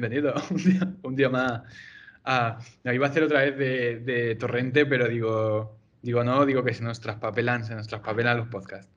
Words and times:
Bienvenido 0.00 0.32
un 1.02 1.14
día, 1.14 1.28
más. 1.28 1.60
Ah, 2.24 2.58
iba 2.84 3.06
a 3.06 3.10
hacer 3.10 3.22
otra 3.22 3.42
vez 3.42 3.58
de, 4.06 4.34
torrente, 4.36 4.86
pero 4.86 5.06
digo, 5.06 5.78
digo 6.00 6.24
no, 6.24 6.46
digo 6.46 6.64
que 6.64 6.72
se 6.72 6.82
nos 6.82 7.00
traspapelan, 7.00 7.66
se 7.66 7.74
nos 7.74 7.86
traspapelan 7.86 8.38
los 8.38 8.48
podcasts. 8.48 8.90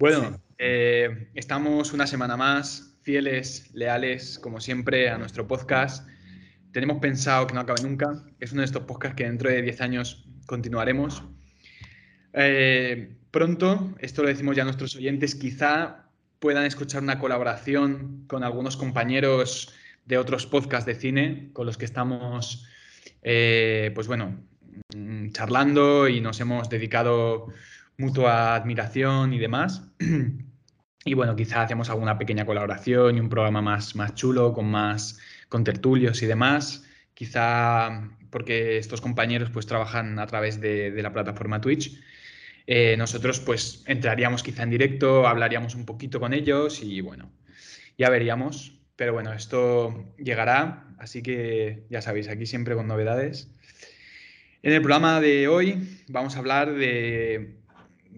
Bueno, 0.00 0.42
eh, 0.58 1.28
estamos 1.34 1.92
una 1.92 2.08
semana 2.08 2.36
más, 2.36 2.96
fieles, 3.02 3.72
leales, 3.72 4.40
como 4.40 4.60
siempre, 4.60 5.08
a 5.10 5.16
nuestro 5.16 5.46
podcast. 5.46 6.08
Tenemos 6.72 6.98
pensado 6.98 7.46
que 7.46 7.54
no 7.54 7.60
acabe 7.60 7.82
nunca. 7.84 8.24
Es 8.40 8.50
uno 8.50 8.62
de 8.62 8.66
estos 8.66 8.82
podcasts 8.82 9.14
que 9.14 9.26
dentro 9.26 9.48
de 9.48 9.62
10 9.62 9.80
años 9.80 10.28
continuaremos. 10.46 11.22
Eh, 12.32 13.14
pronto, 13.30 13.94
esto 14.00 14.22
lo 14.22 14.28
decimos 14.28 14.56
ya 14.56 14.62
a 14.62 14.64
nuestros 14.64 14.96
oyentes, 14.96 15.36
quizá 15.36 16.08
puedan 16.40 16.64
escuchar 16.64 17.04
una 17.04 17.20
colaboración 17.20 18.24
con 18.26 18.42
algunos 18.42 18.76
compañeros 18.76 19.72
de 20.06 20.18
otros 20.18 20.46
podcasts 20.46 20.86
de 20.86 20.94
cine 20.94 21.50
con 21.52 21.66
los 21.66 21.76
que 21.76 21.84
estamos, 21.84 22.66
eh, 23.22 23.92
pues 23.94 24.06
bueno, 24.06 24.40
mm, 24.94 25.30
charlando 25.32 26.08
y 26.08 26.20
nos 26.20 26.40
hemos 26.40 26.68
dedicado 26.70 27.48
mutua 27.98 28.54
admiración 28.54 29.32
y 29.32 29.38
demás. 29.38 29.82
Y 31.08 31.14
bueno, 31.14 31.36
quizá 31.36 31.62
hacemos 31.62 31.88
alguna 31.88 32.18
pequeña 32.18 32.44
colaboración 32.44 33.16
y 33.16 33.20
un 33.20 33.28
programa 33.28 33.62
más, 33.62 33.94
más 33.94 34.16
chulo, 34.16 34.52
con 34.52 34.68
más 34.68 35.20
con 35.48 35.62
tertulios 35.62 36.20
y 36.20 36.26
demás. 36.26 36.84
Quizá 37.14 38.10
porque 38.28 38.78
estos 38.78 39.00
compañeros 39.00 39.50
pues 39.50 39.66
trabajan 39.66 40.18
a 40.18 40.26
través 40.26 40.60
de 40.60 41.00
la 41.00 41.12
plataforma 41.12 41.60
Twitch 41.60 41.96
eh, 42.66 42.96
nosotros 42.96 43.38
pues 43.40 43.84
entraríamos 43.86 44.42
quizá 44.42 44.64
en 44.64 44.70
directo, 44.70 45.26
hablaríamos 45.26 45.74
un 45.74 45.86
poquito 45.86 46.18
con 46.18 46.32
ellos 46.32 46.82
y 46.82 47.00
bueno, 47.00 47.30
ya 47.96 48.10
veríamos. 48.10 48.75
Pero 48.96 49.12
bueno, 49.12 49.32
esto 49.32 50.14
llegará, 50.18 50.88
así 50.98 51.22
que 51.22 51.84
ya 51.90 52.00
sabéis, 52.00 52.28
aquí 52.28 52.46
siempre 52.46 52.74
con 52.74 52.88
novedades. 52.88 53.50
En 54.62 54.72
el 54.72 54.80
programa 54.80 55.20
de 55.20 55.48
hoy 55.48 56.02
vamos 56.08 56.34
a 56.34 56.38
hablar 56.38 56.74
de 56.74 57.58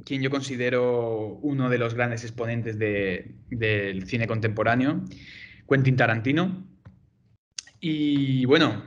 quien 0.04 0.22
yo 0.22 0.30
considero 0.30 1.38
uno 1.42 1.68
de 1.68 1.78
los 1.78 1.94
grandes 1.94 2.22
exponentes 2.22 2.78
del 2.78 4.06
cine 4.06 4.26
contemporáneo, 4.26 5.04
Quentin 5.68 5.96
Tarantino. 5.96 6.64
Y 7.80 8.44
bueno, 8.44 8.82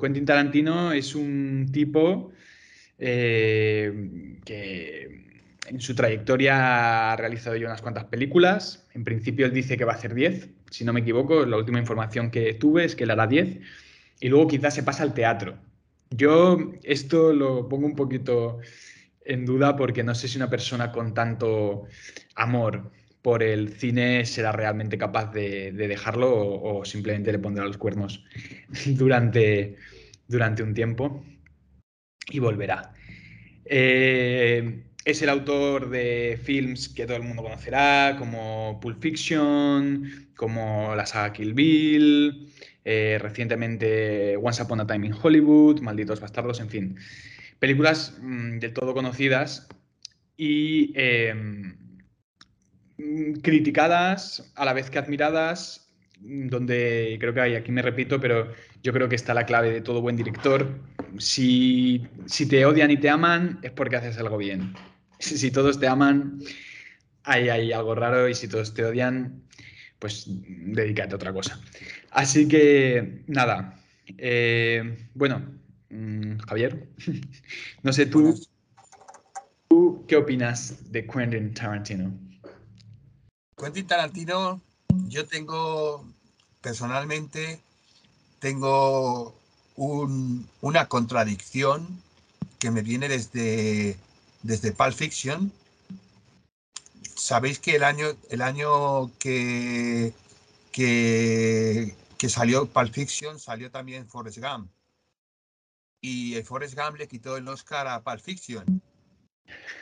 Quentin 0.00 0.24
Tarantino 0.24 0.92
es 0.92 1.14
un 1.14 1.68
tipo 1.70 2.32
eh, 2.98 4.38
que 4.44 5.26
en 5.68 5.80
su 5.80 5.94
trayectoria 5.94 7.12
ha 7.12 7.16
realizado 7.16 7.56
ya 7.56 7.66
unas 7.66 7.82
cuantas 7.82 8.04
películas. 8.04 8.88
En 8.94 9.04
principio 9.04 9.46
él 9.46 9.52
dice 9.52 9.76
que 9.76 9.84
va 9.84 9.92
a 9.92 9.96
hacer 9.96 10.14
10, 10.14 10.48
si 10.70 10.84
no 10.84 10.92
me 10.92 11.00
equivoco, 11.00 11.44
la 11.46 11.56
última 11.56 11.78
información 11.78 12.30
que 12.30 12.54
tuve 12.54 12.84
es 12.84 12.96
que 12.96 13.04
él 13.04 13.10
hará 13.10 13.26
10. 13.26 13.58
Y 14.20 14.28
luego 14.28 14.48
quizás 14.48 14.74
se 14.74 14.82
pasa 14.82 15.02
al 15.02 15.14
teatro. 15.14 15.58
Yo 16.10 16.72
esto 16.82 17.32
lo 17.32 17.68
pongo 17.68 17.86
un 17.86 17.96
poquito 17.96 18.58
en 19.24 19.44
duda 19.44 19.76
porque 19.76 20.04
no 20.04 20.14
sé 20.14 20.28
si 20.28 20.36
una 20.36 20.48
persona 20.48 20.92
con 20.92 21.12
tanto 21.14 21.84
amor 22.36 22.90
por 23.22 23.42
el 23.42 23.70
cine 23.70 24.24
será 24.24 24.52
realmente 24.52 24.96
capaz 24.96 25.32
de, 25.32 25.72
dejarlo 25.72 26.30
o, 26.32 26.84
simplemente 26.84 27.32
le 27.32 27.40
pondrá 27.40 27.64
los 27.64 27.76
cuernos 27.76 28.24
durante, 28.86 29.76
durante 30.28 30.62
un 30.62 30.74
tiempo 30.74 31.24
y 32.30 32.38
volverá. 32.38 32.94
Eh, 33.64 34.85
es 35.06 35.22
el 35.22 35.28
autor 35.28 35.88
de 35.88 36.38
films 36.42 36.88
que 36.88 37.06
todo 37.06 37.16
el 37.16 37.22
mundo 37.22 37.44
conocerá, 37.44 38.16
como 38.18 38.80
Pulp 38.82 39.00
Fiction, 39.00 40.28
como 40.34 40.96
la 40.96 41.06
saga 41.06 41.32
Kill 41.32 41.54
Bill, 41.54 42.52
eh, 42.84 43.16
recientemente 43.22 44.36
Once 44.36 44.60
Upon 44.60 44.80
a 44.80 44.86
Time 44.86 45.06
in 45.06 45.14
Hollywood, 45.14 45.80
Malditos 45.80 46.20
Bastardos, 46.20 46.58
en 46.58 46.68
fin. 46.68 46.96
Películas 47.60 48.18
mm, 48.20 48.58
del 48.58 48.72
todo 48.72 48.94
conocidas 48.94 49.68
y 50.36 50.92
em, 50.96 51.76
criticadas 53.42 54.52
a 54.56 54.64
la 54.64 54.72
vez 54.72 54.90
que 54.90 54.98
admiradas 54.98 55.86
donde 56.20 57.16
creo 57.20 57.32
que 57.32 57.40
hay, 57.40 57.54
aquí 57.54 57.70
me 57.70 57.82
repito, 57.82 58.20
pero 58.20 58.52
yo 58.82 58.92
creo 58.92 59.08
que 59.08 59.14
está 59.14 59.34
la 59.34 59.46
clave 59.46 59.70
de 59.70 59.82
todo 59.82 60.00
buen 60.00 60.16
director. 60.16 60.66
Si, 61.18 62.04
te 62.50 62.66
odian 62.66 62.90
y 62.90 62.96
te 62.96 63.08
aman, 63.08 63.60
es 63.62 63.70
porque 63.70 63.94
haces 63.94 64.18
algo 64.18 64.36
bien. 64.36 64.74
Si, 65.20 65.50
todos 65.50 65.80
te 65.80 65.88
aman, 65.88 66.40
hay, 67.24 67.48
hay 67.48 67.72
algo 67.72 67.94
raro 67.94 68.28
y 68.28 68.34
si 68.34 68.48
todos 68.48 68.74
te 68.74 68.84
odian, 68.84 69.42
pues 69.98 70.24
dedícate 70.26 71.14
a 71.14 71.16
otra 71.16 71.32
cosa. 71.32 71.60
Así 72.10 72.46
que, 72.46 73.22
nada. 73.26 73.80
Eh, 74.18 75.08
bueno, 75.14 75.42
mm, 75.90 76.38
Javier, 76.48 76.88
no 77.82 77.92
sé, 77.92 78.06
tú, 78.06 78.38
¿tú 79.68 80.04
qué 80.06 80.16
opinas 80.16 80.92
de 80.92 81.06
Quentin 81.06 81.54
Tarantino? 81.54 82.12
Quentin 83.56 83.86
Tarantino 83.86 84.60
yo 85.08 85.26
tengo, 85.26 86.04
personalmente, 86.60 87.60
tengo 88.38 89.34
una 89.76 90.86
contradicción 90.88 92.02
que 92.58 92.70
me 92.70 92.82
viene 92.82 93.08
desde, 93.08 93.96
desde 94.46 94.72
Pulp 94.72 94.94
Fiction. 94.94 95.52
Sabéis 97.14 97.58
que 97.58 97.76
el 97.76 97.84
año, 97.84 98.06
el 98.30 98.42
año 98.42 99.10
que, 99.18 100.12
que, 100.72 101.94
salió 102.28 102.66
Pulp 102.66 102.92
Fiction 102.92 103.38
salió 103.38 103.70
también 103.70 104.08
Forrest 104.08 104.38
Gump. 104.38 104.70
Y 106.00 106.34
el 106.34 106.44
Forrest 106.44 106.74
Gump 106.74 106.98
le 106.98 107.08
quitó 107.08 107.36
el 107.36 107.48
Oscar 107.48 107.88
a 107.88 108.02
Pulp 108.02 108.20
Fiction. 108.20 108.82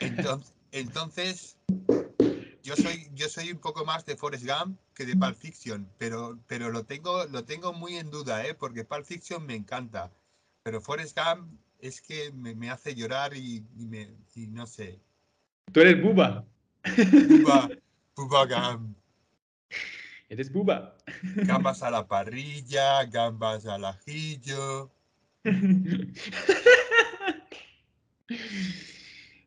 Entonces, 0.01 0.53
entonces 0.73 1.57
yo 2.63 2.77
soy, 2.77 3.11
yo 3.15 3.29
soy 3.29 3.53
un 3.53 3.59
poco 3.59 3.85
más 3.85 4.07
de 4.07 4.17
Forrest 4.17 4.47
Gump 4.47 4.79
que 4.95 5.05
de 5.05 5.17
Pulp 5.17 5.37
Fiction, 5.37 5.89
pero, 5.99 6.39
pero 6.47 6.71
lo, 6.71 6.85
tengo, 6.85 7.25
lo 7.27 7.45
tengo 7.45 7.73
muy 7.73 7.97
en 7.97 8.11
duda, 8.11 8.47
¿eh? 8.47 8.55
porque 8.55 8.85
Pulp 8.85 9.05
Fiction 9.05 9.45
me 9.45 9.55
encanta. 9.55 10.11
Pero 10.63 10.81
Forrest 10.81 11.19
Gump 11.19 11.61
es 11.85 12.01
que 12.01 12.33
me, 12.33 12.71
hace 12.71 12.95
llorar 12.95 13.37
y, 13.37 13.63
me, 13.77 14.09
no 14.49 14.67
sé. 14.67 14.99
Tú 15.71 15.81
eres 15.81 16.03
Buba. 16.03 16.47
Buba, 17.29 17.69
Buba 18.17 18.47
Gump. 18.47 18.97
Eres 20.31 20.51
Buba. 20.51 20.97
Gambas 21.37 21.83
a 21.83 21.91
la 21.91 22.09
parrilla, 22.09 23.05
gambas 23.05 23.67
al 23.67 23.85
ajillo. 23.85 24.91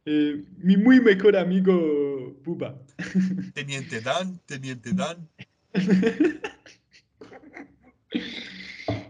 Eh, 0.09 0.45
mi 0.59 0.77
muy 0.77 1.01
mejor 1.01 1.35
amigo 1.35 2.33
Pupa. 2.45 2.79
Teniente 3.53 3.99
Dan, 3.99 4.39
Teniente 4.45 4.93
Dan. 4.93 5.27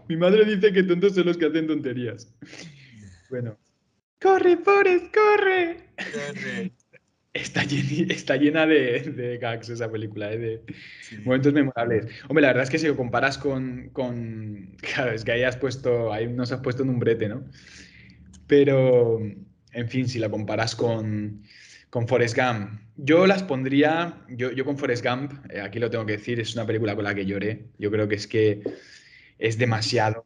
mi 0.08 0.16
madre 0.16 0.44
dice 0.44 0.72
que 0.72 0.82
tontos 0.82 1.14
son 1.14 1.26
los 1.26 1.36
que 1.36 1.46
hacen 1.46 1.68
tonterías. 1.68 2.34
Bueno. 3.30 3.58
¡Corre, 4.20 4.56
Forrest, 4.56 5.14
corre! 5.14 5.76
Corre. 5.96 6.72
Está, 7.34 7.62
llena, 7.62 8.12
está 8.12 8.36
llena 8.36 8.66
de, 8.66 9.38
gags 9.40 9.68
esa 9.68 9.90
película, 9.90 10.32
¿eh? 10.32 10.38
de 10.38 10.62
momentos 11.24 11.52
memorables. 11.52 12.06
Hombre, 12.28 12.42
la 12.42 12.48
verdad 12.48 12.64
es 12.64 12.70
que 12.70 12.78
si 12.78 12.86
lo 12.86 12.96
comparas 12.96 13.38
con, 13.38 13.90
con. 13.90 14.76
Claro, 14.80 15.12
es 15.12 15.24
que 15.24 15.32
ahí 15.32 15.42
has 15.42 15.56
puesto. 15.56 16.12
Ahí 16.12 16.26
nos 16.26 16.50
has 16.52 16.60
puesto 16.60 16.82
en 16.82 16.90
un 16.90 16.98
brete, 16.98 17.28
¿no? 17.28 17.44
Pero 18.46 19.20
en 19.72 19.88
fin, 19.88 20.08
si 20.08 20.18
la 20.18 20.30
comparas 20.30 20.74
con, 20.74 21.42
con 21.90 22.08
Forrest 22.08 22.36
Gump, 22.36 22.80
yo 22.96 23.26
las 23.26 23.42
pondría, 23.42 24.24
yo, 24.28 24.50
yo 24.50 24.64
con 24.64 24.78
Forrest 24.78 25.04
Gump, 25.04 25.32
eh, 25.50 25.60
aquí 25.60 25.78
lo 25.78 25.90
tengo 25.90 26.06
que 26.06 26.12
decir, 26.12 26.40
es 26.40 26.54
una 26.54 26.66
película 26.66 26.96
con 26.96 27.04
la 27.04 27.14
que 27.14 27.26
lloré. 27.26 27.66
Yo 27.78 27.90
creo 27.90 28.08
que 28.08 28.16
es 28.16 28.26
que 28.26 28.62
es 29.38 29.58
demasiado... 29.58 30.24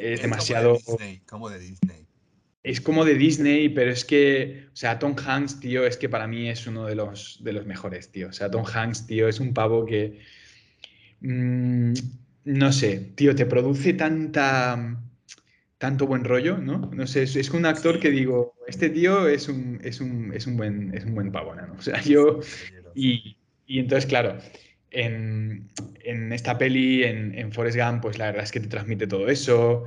Es, 0.00 0.22
demasiado... 0.22 0.78
Como 1.26 1.50
de, 1.50 1.58
Disney, 1.58 2.06
Es 2.62 2.80
como 2.80 3.04
de 3.04 3.14
Disney, 3.14 3.68
pero 3.68 3.90
es 3.90 4.04
que, 4.04 4.68
o 4.72 4.76
sea, 4.76 4.98
Tom 4.98 5.14
Hanks, 5.16 5.60
tío, 5.60 5.86
es 5.86 5.96
que 5.96 6.08
para 6.08 6.26
mí 6.26 6.48
es 6.48 6.66
uno 6.66 6.86
de 6.86 6.94
los, 6.94 7.38
de 7.42 7.52
los 7.52 7.66
mejores, 7.66 8.10
tío. 8.10 8.28
O 8.28 8.32
sea, 8.32 8.50
Tom 8.50 8.64
Hanks, 8.64 9.06
tío, 9.06 9.28
es 9.28 9.40
un 9.40 9.54
pavo 9.54 9.84
que... 9.84 10.20
Mm, 11.20 11.92
no 12.44 12.72
sé, 12.72 13.12
tío, 13.14 13.34
te 13.34 13.46
produce 13.46 13.92
tanta 13.92 14.96
tanto 15.80 16.06
buen 16.06 16.24
rollo, 16.24 16.58
¿no? 16.58 16.90
No 16.92 17.06
sé, 17.06 17.22
es, 17.22 17.50
un 17.50 17.64
actor 17.64 17.98
que 17.98 18.10
digo, 18.10 18.54
este 18.66 18.90
tío 18.90 19.26
es 19.26 19.48
un, 19.48 19.80
es 19.82 20.02
un, 20.02 20.30
es 20.34 20.46
un, 20.46 20.58
buen, 20.58 20.94
es 20.94 21.06
un 21.06 21.14
buen 21.14 21.32
pavo, 21.32 21.54
¿no? 21.54 21.72
O 21.78 21.80
sea, 21.80 22.02
yo... 22.02 22.40
Y, 22.94 23.38
y 23.66 23.78
entonces, 23.78 24.04
claro, 24.04 24.36
en, 24.90 25.68
en, 26.04 26.32
esta 26.32 26.58
peli, 26.58 27.04
en, 27.04 27.36
en 27.38 27.52
Forrest 27.52 27.78
Gump, 27.78 28.02
pues 28.02 28.18
la 28.18 28.26
verdad 28.26 28.44
es 28.44 28.52
que 28.52 28.60
te 28.60 28.68
transmite 28.68 29.06
todo 29.06 29.28
eso. 29.28 29.86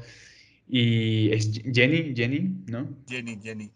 Y 0.68 1.32
es 1.32 1.62
Jenny, 1.74 2.14
Jenny, 2.16 2.64
¿no? 2.68 2.98
Jenny, 3.08 3.40
Jenny. 3.42 3.72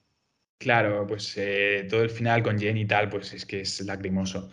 Claro, 0.57 1.05
pues 1.07 1.33
eh, 1.37 1.85
todo 1.89 2.01
el 2.01 2.09
final 2.09 2.41
con 2.41 2.59
Jenny 2.59 2.81
y 2.81 2.85
tal, 2.85 3.09
pues 3.09 3.33
es 3.33 3.45
que 3.45 3.61
es 3.61 3.81
lacrimoso. 3.81 4.49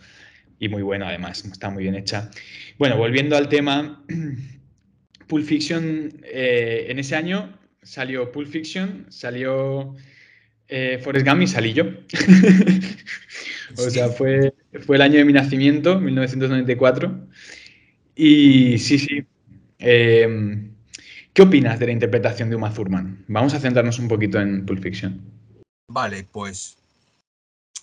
Y 0.59 0.69
muy 0.69 0.83
bueno, 0.83 1.05
además, 1.05 1.43
está 1.45 1.69
muy 1.69 1.83
bien 1.83 1.95
hecha. 1.95 2.29
Bueno, 2.77 2.97
volviendo 2.97 3.35
al 3.35 3.49
tema, 3.49 4.05
Pulp 5.27 5.45
Fiction, 5.45 6.21
eh, 6.23 6.85
en 6.89 6.99
ese 6.99 7.15
año 7.15 7.57
salió 7.81 8.31
Pulp 8.31 8.47
Fiction, 8.47 9.05
salió 9.09 9.95
eh, 10.67 10.99
Forrest 11.03 11.27
Gump 11.27 11.41
y 11.41 11.47
salí 11.47 11.73
yo. 11.73 11.85
o 13.77 13.89
sea, 13.89 14.09
fue, 14.09 14.53
fue 14.85 14.95
el 14.95 15.01
año 15.01 15.17
de 15.17 15.25
mi 15.25 15.33
nacimiento, 15.33 15.99
1994. 15.99 17.27
Y 18.15 18.77
sí, 18.79 18.99
sí. 18.99 19.25
Em, 19.79 20.73
¿Qué 21.33 21.41
opinas 21.41 21.79
de 21.79 21.87
la 21.87 21.91
interpretación 21.91 22.49
de 22.49 22.55
Uma 22.55 22.73
Thurman? 22.73 23.25
Vamos 23.27 23.53
a 23.53 23.59
centrarnos 23.59 23.99
un 23.99 24.07
poquito 24.07 24.39
en 24.39 24.65
Pulp 24.65 24.81
Fiction. 24.81 25.21
Vale, 25.89 26.23
pues 26.23 26.77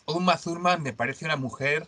Uma 0.07 0.39
Thurman 0.39 0.83
me 0.83 0.95
parece 0.95 1.27
una 1.27 1.37
mujer 1.37 1.87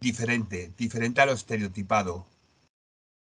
diferente, 0.00 0.72
diferente 0.76 1.22
a 1.22 1.26
lo 1.26 1.32
estereotipado, 1.32 2.26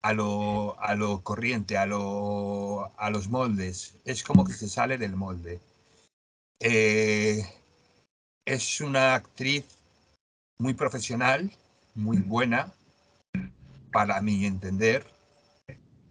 a 0.03 0.13
lo, 0.13 0.79
a 0.81 0.95
lo 0.95 1.23
corriente, 1.23 1.79
a, 1.79 1.87
lo, 1.87 2.93
a 2.99 3.11
los 3.11 3.29
moldes. 3.29 3.97
Es 4.05 4.23
como 4.23 4.45
que 4.45 4.53
se 4.53 4.69
sale 4.69 4.99
del 4.99 5.17
molde. 5.17 5.61
Eh, 6.61 7.43
es 8.45 8.81
una 8.81 9.15
actriz 9.15 9.78
muy 10.59 10.75
profesional, 10.75 11.51
muy 11.95 12.19
buena, 12.19 12.73
para 13.93 14.21
mi 14.21 14.45
entender, 14.45 15.07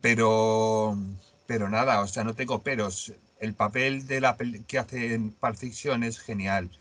pero, 0.01 0.97
pero 1.45 1.69
nada, 1.69 2.01
o 2.01 2.07
sea, 2.07 2.23
no 2.23 2.33
tengo 2.33 2.61
peros. 2.63 3.13
El 3.39 3.53
papel 3.53 4.07
de 4.07 4.21
la 4.21 4.37
que 4.67 4.79
hace 4.79 5.13
en 5.13 5.31
Pulp 5.31 5.55
Fiction 5.55 6.03
es 6.03 6.19
genial. 6.19 6.71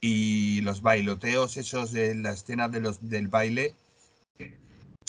Y 0.00 0.60
los 0.62 0.82
bailoteos 0.82 1.56
esos 1.56 1.92
de 1.92 2.14
la 2.14 2.30
escena 2.32 2.68
de 2.68 2.80
los, 2.80 3.08
del 3.08 3.28
baile 3.28 3.74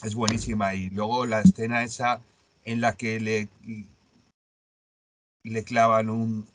es 0.03 0.15
buenísima. 0.15 0.75
Y 0.75 0.89
luego 0.89 1.25
la 1.25 1.41
escena 1.41 1.83
esa 1.83 2.21
en 2.65 2.81
la 2.81 2.95
que 2.95 3.19
le, 3.19 3.49
le 5.43 5.63
clavan 5.63 6.09
un, 6.09 6.47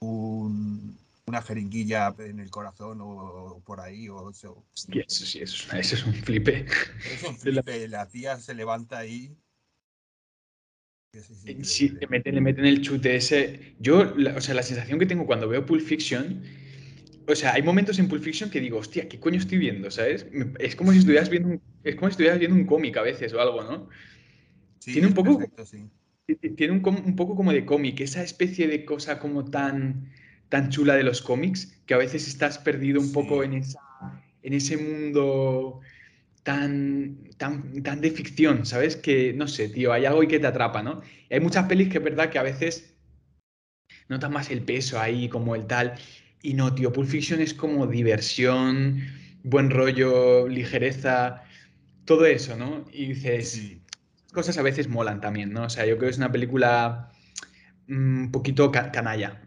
un, 0.00 0.98
una 1.28 1.42
jeringuilla 1.42 2.14
en 2.18 2.40
el 2.40 2.50
corazón 2.50 2.98
o, 3.00 3.62
por 3.64 3.80
ahí 3.80 4.08
o 4.08 4.30
eso. 4.30 4.64
eso 4.74 5.26
sí, 5.26 5.40
eso, 5.40 5.78
es 5.78 6.06
un 6.06 6.14
flipe. 6.14 6.66
Es 7.12 7.22
un 7.24 7.36
flipe, 7.36 7.88
la 7.88 8.08
tía 8.08 8.36
se 8.38 8.54
levanta 8.54 8.98
ahí. 8.98 9.36
Sí, 11.62 11.88
le 11.88 12.06
meten, 12.06 12.34
le 12.34 12.40
meten 12.40 12.66
el 12.66 12.82
chute 12.82 13.16
ese. 13.16 13.76
Yo, 13.78 14.14
o 14.36 14.40
sea, 14.40 14.54
la 14.54 14.62
sensación 14.62 14.98
que 14.98 15.06
tengo 15.06 15.26
cuando 15.26 15.48
veo 15.48 15.64
Pulp 15.64 15.82
Fiction 15.82 16.42
o 17.28 17.34
sea, 17.34 17.52
hay 17.52 17.62
momentos 17.62 17.98
en 17.98 18.08
Pulp 18.08 18.22
Fiction 18.22 18.50
que 18.50 18.60
digo, 18.60 18.78
hostia, 18.78 19.06
¿qué 19.06 19.20
coño 19.20 19.38
estoy 19.38 19.58
viendo? 19.58 19.90
¿Sabes? 19.90 20.26
Es 20.58 20.74
como 20.74 20.92
si 20.92 20.98
estuvieras 20.98 21.28
viendo 21.28 21.50
un, 21.50 21.62
es 21.84 21.94
como 21.94 22.08
si 22.08 22.12
estuvieras 22.12 22.38
viendo 22.38 22.56
un 22.56 22.64
cómic 22.64 22.96
a 22.96 23.02
veces 23.02 23.32
o 23.34 23.40
algo, 23.40 23.62
¿no? 23.62 23.88
tiene 24.78 25.08
un 25.08 25.12
poco, 25.12 25.38
tiene 26.56 26.72
un, 26.72 27.16
poco 27.16 27.36
como 27.36 27.52
de 27.52 27.66
cómic, 27.66 28.00
esa 28.00 28.22
especie 28.22 28.66
de 28.66 28.86
cosa 28.86 29.18
como 29.18 29.44
tan, 29.44 30.10
tan 30.48 30.70
chula 30.70 30.94
de 30.94 31.02
los 31.02 31.22
cómics, 31.22 31.80
que 31.86 31.94
a 31.94 31.98
veces 31.98 32.26
estás 32.26 32.58
perdido 32.58 33.00
un 33.00 33.12
poco 33.12 33.42
en, 33.42 33.54
esa, 33.54 33.80
en 34.42 34.52
ese 34.52 34.76
mundo 34.76 35.80
tan, 36.42 37.18
tan, 37.36 37.82
tan 37.82 38.00
de 38.00 38.10
ficción, 38.10 38.64
¿sabes? 38.64 38.96
Que, 38.96 39.32
no 39.34 39.48
sé, 39.48 39.68
tío, 39.68 39.92
hay 39.92 40.06
algo 40.06 40.22
ahí 40.22 40.28
que 40.28 40.40
te 40.40 40.46
atrapa, 40.46 40.82
¿no? 40.82 41.02
hay 41.30 41.40
muchas 41.40 41.66
pelis 41.66 41.88
que 41.88 41.98
es 41.98 42.04
verdad 42.04 42.30
que 42.30 42.38
a 42.38 42.42
veces 42.42 42.94
notas 44.08 44.30
más 44.30 44.50
el 44.50 44.62
peso 44.62 44.98
ahí, 44.98 45.28
como 45.28 45.54
el 45.54 45.66
tal. 45.66 45.94
Y 46.42 46.54
no, 46.54 46.74
tío, 46.74 46.92
Pulp 46.92 47.08
Fiction 47.08 47.40
es 47.40 47.52
como 47.52 47.86
diversión, 47.86 49.02
buen 49.42 49.70
rollo, 49.70 50.48
ligereza, 50.48 51.42
todo 52.04 52.24
eso, 52.26 52.56
¿no? 52.56 52.86
Y 52.92 53.08
dices, 53.08 53.60
cosas 54.32 54.56
a 54.58 54.62
veces 54.62 54.88
molan 54.88 55.20
también, 55.20 55.52
¿no? 55.52 55.64
O 55.64 55.70
sea, 55.70 55.84
yo 55.84 55.96
creo 55.96 56.08
que 56.08 56.12
es 56.12 56.18
una 56.18 56.32
película 56.32 57.10
un 57.88 58.30
poquito 58.30 58.70
canalla. 58.70 59.40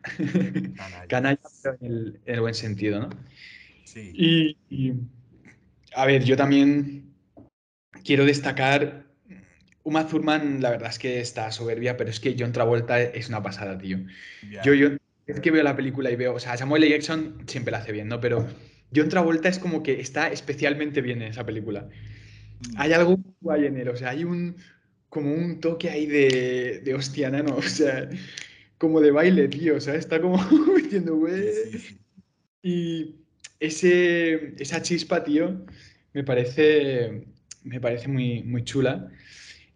Canalla, 1.08 1.40
pero 1.64 1.78
en 1.82 2.20
el, 2.26 2.40
buen 2.40 2.54
sentido, 2.54 3.00
¿no? 3.00 3.10
Sí. 3.84 4.58
Y, 4.70 4.94
a 5.96 6.06
ver, 6.06 6.24
yo 6.24 6.36
también 6.36 7.14
quiero 8.04 8.26
destacar. 8.26 9.06
Uma 9.84 10.08
Thurman, 10.08 10.62
la 10.62 10.70
verdad 10.70 10.90
es 10.90 11.00
que 11.00 11.20
está 11.20 11.52
soberbia, 11.52 11.98
pero 11.98 12.12
es 12.12 12.20
que 12.20 12.36
John 12.38 12.52
Travolta 12.52 13.02
es 13.02 13.30
una 13.30 13.42
pasada, 13.42 13.80
tío. 13.80 13.98
Yo, 14.64 14.76
yo, 14.76 14.90
es 15.26 15.40
que 15.40 15.50
veo 15.50 15.64
la 15.64 15.76
película 15.76 16.12
y 16.12 16.16
veo, 16.16 16.36
o 16.36 16.40
sea, 16.40 16.56
Samuel 16.56 16.84
L. 16.84 16.92
Jackson 16.92 17.44
siempre 17.48 17.72
la 17.72 17.80
hace 17.80 17.92
bien, 17.92 18.08
¿no? 18.08 18.20
Pero 18.20 18.48
John 18.96 19.10
Travolta 19.10 19.50
es 19.50 19.58
como 19.58 19.82
que 19.82 20.00
está 20.00 20.28
especialmente 20.28 21.02
bien 21.02 21.24
en 21.24 21.30
esa 21.30 21.46
película. 21.46 21.90
Mm. 22.60 22.74
Hay 22.78 22.94
algo 22.94 23.18
guay 23.40 23.66
en 23.66 23.78
él, 23.78 23.90
o 23.90 23.96
sea, 23.96 24.10
hay 24.10 24.24
un, 24.24 24.56
como 25.12 25.34
un 25.34 25.60
toque 25.60 25.90
ahí 25.90 26.08
de, 26.08 26.82
de 26.84 26.94
hostia, 26.96 27.30
¿no? 27.30 27.44
O 27.58 27.62
sea, 27.62 28.10
como 28.78 29.02
de 29.02 29.12
baile, 29.12 29.48
tío, 29.50 29.76
o 29.76 29.80
sea, 29.80 29.96
está 29.96 30.20
como 30.20 30.38
diciendo, 30.78 31.18
güey. 31.18 31.52
Y 32.64 33.18
ese, 33.60 34.56
esa 34.58 34.82
chispa, 34.82 35.24
tío, 35.24 35.66
me 36.14 36.24
parece, 36.24 37.26
me 37.64 37.82
parece 37.82 38.08
muy, 38.08 38.42
muy 38.44 38.64
chula. 38.64 39.12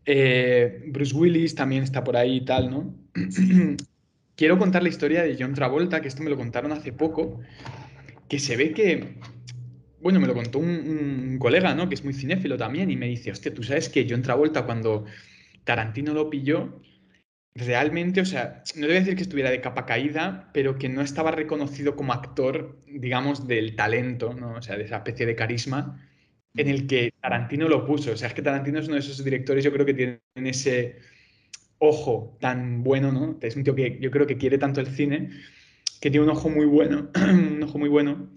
Eh, 0.06 0.84
Bruce 0.88 1.14
Willis 1.14 1.54
también 1.54 1.84
está 1.84 2.04
por 2.04 2.16
ahí 2.16 2.38
y 2.38 2.46
tal, 2.46 2.72
¿no? 2.72 2.96
quiero 4.38 4.58
contar 4.58 4.84
la 4.84 4.89
historia 4.89 5.24
de 5.24 5.36
John 5.38 5.54
Travolta, 5.54 6.01
que 6.01 6.08
esto 6.08 6.24
me 6.24 6.30
lo 6.30 6.38
contaron 6.38 6.72
hace 6.72 6.94
poco, 6.94 7.42
que 8.30 8.39
se 8.39 8.56
ve 8.56 8.72
que, 8.72 9.18
bueno, 10.02 10.20
me 10.20 10.28
lo 10.28 10.34
contó 10.34 10.60
un, 10.60 11.38
colega, 11.40 11.74
¿no? 11.75 11.90
Que 11.90 11.96
es 11.96 12.04
muy 12.04 12.14
cinéfilo 12.14 12.58
también, 12.58 12.92
y 12.92 12.96
me 12.96 13.08
dice, 13.08 13.32
hostia, 13.32 13.54
tú 13.54 13.64
sabes 13.64 13.90
que 13.90 14.08
John 14.10 14.22
Travolta 14.22 14.66
cuando 14.66 15.06
Tarantino 15.64 16.14
lo 16.14 16.30
pilló, 16.30 16.82
realmente, 17.56 18.22
o 18.22 18.25
sea, 18.25 18.64
no 18.75 18.88
debe 18.88 19.00
decir 19.00 19.16
que 19.16 19.24
estuviera 19.24 19.50
de 19.50 19.62
capa 19.62 19.86
caída, 19.86 20.50
pero 20.54 20.78
que 20.78 20.90
no 20.90 21.02
estaba 21.02 21.32
reconocido 21.32 21.96
como 21.96 22.14
actor, 22.14 22.78
digamos, 22.88 23.48
del 23.48 23.75
talento, 23.75 24.34
¿no? 24.34 24.56
O 24.56 24.62
sea, 24.62 24.78
de 24.78 24.84
esa 24.84 24.98
especie 24.98 25.25
de 25.25 25.36
carisma 25.36 26.02
en 26.56 26.70
el 26.70 26.88
que 26.88 27.14
Tarantino 27.22 27.68
lo 27.68 27.86
puso. 27.86 28.12
O 28.12 28.18
sea, 28.18 28.30
es 28.30 28.34
que 28.34 28.42
Tarantino 28.42 28.80
es 28.80 28.86
uno 28.86 28.96
de 28.96 29.02
esos 29.02 29.24
directores, 29.24 29.64
yo 29.64 29.72
creo 29.72 29.86
que 29.86 29.94
tienen 29.94 30.20
ese 30.36 30.98
ojo 31.80 32.38
tan 32.40 32.84
bueno, 32.84 33.12
¿no? 33.12 33.38
Es 33.42 33.56
un 33.56 33.64
tío 33.64 33.75
que 33.75 34.00
yo 34.00 34.12
creo 34.12 34.28
que 34.28 34.38
quiere 34.38 34.58
tanto 34.58 34.82
el 34.82 34.88
cine, 34.88 35.30
que 36.02 36.10
tiene 36.10 36.25
un 36.25 36.32
ojo 36.32 36.50
muy 36.50 36.66
bueno, 36.66 37.10
un 37.16 37.64
ojo 37.64 37.78
muy 37.78 37.90
bueno. 37.90 38.30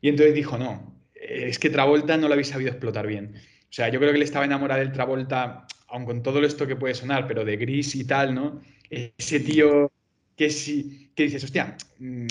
Y 0.00 0.08
entonces 0.08 0.34
dijo, 0.34 0.58
no, 0.58 0.91
es 1.32 1.58
que 1.58 1.70
Travolta 1.70 2.16
no 2.16 2.28
lo 2.28 2.34
habéis 2.34 2.48
sabido 2.48 2.70
explotar 2.70 3.06
bien. 3.06 3.34
O 3.36 3.72
sea, 3.72 3.88
yo 3.88 3.98
creo 3.98 4.12
que 4.12 4.16
él 4.16 4.22
estaba 4.22 4.44
enamorado 4.44 4.80
del 4.80 4.92
Travolta, 4.92 5.66
aun 5.88 6.04
con 6.04 6.22
todo 6.22 6.42
esto 6.44 6.66
que 6.66 6.76
puede 6.76 6.94
sonar, 6.94 7.26
pero 7.26 7.44
de 7.44 7.56
gris 7.56 7.94
y 7.94 8.04
tal, 8.04 8.34
¿no? 8.34 8.60
Ese 8.90 9.40
tío 9.40 9.90
que 10.36 10.50
si 10.50 11.10
que 11.14 11.24
dices, 11.24 11.44
hostia, 11.44 11.76
mm, 11.98 12.26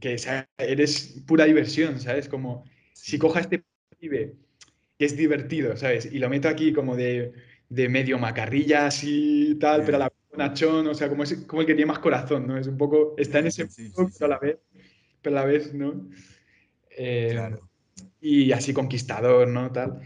que 0.00 0.16
eres 0.58 1.22
pura 1.26 1.44
diversión, 1.44 2.00
¿sabes? 2.00 2.28
Como 2.28 2.64
si 2.92 3.18
coja 3.18 3.40
este 3.40 3.64
pibe 3.98 4.34
que 4.98 5.04
es 5.04 5.16
divertido, 5.16 5.76
¿sabes? 5.76 6.08
Y 6.10 6.18
lo 6.18 6.28
meto 6.28 6.48
aquí 6.48 6.72
como 6.72 6.96
de 6.96 7.32
de 7.68 7.88
medio 7.88 8.18
macarrillas 8.18 9.02
y 9.04 9.56
tal, 9.56 9.84
pero 9.84 9.96
a 9.96 10.00
la 10.00 10.08
vez 10.08 10.38
nachón, 10.38 10.86
o 10.86 10.94
sea, 10.94 11.08
como, 11.08 11.24
es, 11.24 11.34
como 11.46 11.62
el 11.62 11.66
que 11.66 11.74
tiene 11.74 11.88
más 11.88 11.98
corazón, 11.98 12.46
¿no? 12.46 12.56
Es 12.56 12.66
un 12.66 12.78
poco, 12.78 13.14
está 13.18 13.40
en 13.40 13.48
ese 13.48 13.68
pero 13.94 14.08
a 14.20 14.28
la 14.28 14.38
vez, 14.38 14.58
pero 15.20 15.36
a 15.36 15.40
la 15.40 15.46
vez, 15.46 15.74
¿no? 15.74 16.08
Eh, 16.90 17.30
claro. 17.32 17.67
Y 18.20 18.52
así 18.52 18.72
conquistador, 18.72 19.48
¿no? 19.48 19.70
Tal. 19.70 20.00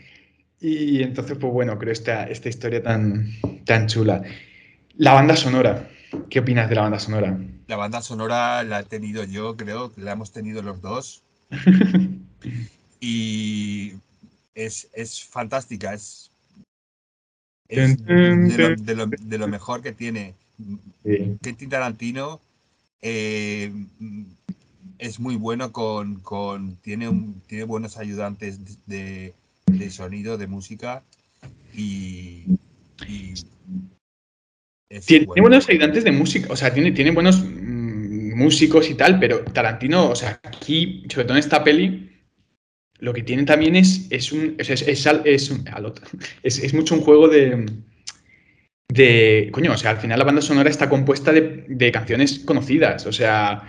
Y 0.60 1.02
entonces, 1.02 1.36
pues 1.38 1.52
bueno, 1.52 1.78
creo 1.78 1.92
esta, 1.92 2.24
esta 2.24 2.48
historia 2.48 2.82
tan, 2.82 3.26
tan 3.64 3.88
chula. 3.88 4.22
La 4.96 5.12
banda 5.12 5.36
sonora, 5.36 5.88
¿qué 6.30 6.40
opinas 6.40 6.68
de 6.68 6.76
la 6.76 6.82
banda 6.82 6.98
sonora? 6.98 7.36
La 7.66 7.76
banda 7.76 8.00
sonora 8.00 8.62
la 8.62 8.80
he 8.80 8.84
tenido 8.84 9.24
yo, 9.24 9.56
creo, 9.56 9.92
la 9.96 10.12
hemos 10.12 10.30
tenido 10.30 10.62
los 10.62 10.80
dos. 10.80 11.22
y 13.00 13.94
es, 14.54 14.88
es 14.92 15.24
fantástica, 15.24 15.94
es 15.94 16.30
de, 17.72 19.38
lo, 19.38 19.48
mejor 19.48 19.82
que 19.82 19.92
tiene. 19.92 20.34
Sí. 21.04 21.38
Tarantino 21.68 22.40
eh, 23.00 23.72
es 25.02 25.18
muy 25.18 25.34
bueno 25.34 25.72
con, 25.72 26.20
con 26.20 26.76
tiene, 26.76 27.10
tiene 27.48 27.64
buenos 27.64 27.98
ayudantes 27.98 28.86
de, 28.86 29.34
sonido, 29.90 30.38
de 30.38 30.46
música 30.46 31.02
y, 31.74 32.44
tiene, 35.04 35.26
buenos 35.26 35.68
ayudantes 35.68 36.04
de 36.04 36.12
música, 36.12 36.52
o 36.52 36.56
sea, 36.56 36.72
tiene, 36.72 36.92
tiene 36.92 37.10
buenos 37.10 37.42
mm, 37.42 38.36
músicos 38.36 38.88
y 38.90 38.94
tal, 38.94 39.18
pero 39.18 39.42
Tarantino, 39.42 40.10
o 40.10 40.14
sea, 40.14 40.40
aquí, 40.44 41.02
sobre 41.08 41.24
todo 41.24 41.36
en 41.36 41.40
esta 41.40 41.64
peli, 41.64 42.10
lo 43.00 43.12
que 43.12 43.24
tiene 43.24 43.42
también 43.42 43.74
es, 43.74 44.06
es 44.10 44.30
un. 44.30 44.54
Es, 44.58 44.70
es, 44.70 44.82
es, 46.44 46.74
mucho 46.74 46.94
un 46.94 47.00
juego 47.00 47.26
de. 47.26 47.66
De. 48.88 49.48
Coño, 49.50 49.72
o 49.72 49.76
sea, 49.76 49.90
al 49.90 49.98
final 49.98 50.20
la 50.20 50.24
banda 50.24 50.40
sonora 50.40 50.70
está 50.70 50.88
compuesta 50.88 51.32
de, 51.32 51.90
canciones 51.92 52.38
conocidas. 52.44 53.04
O 53.06 53.12
sea. 53.12 53.68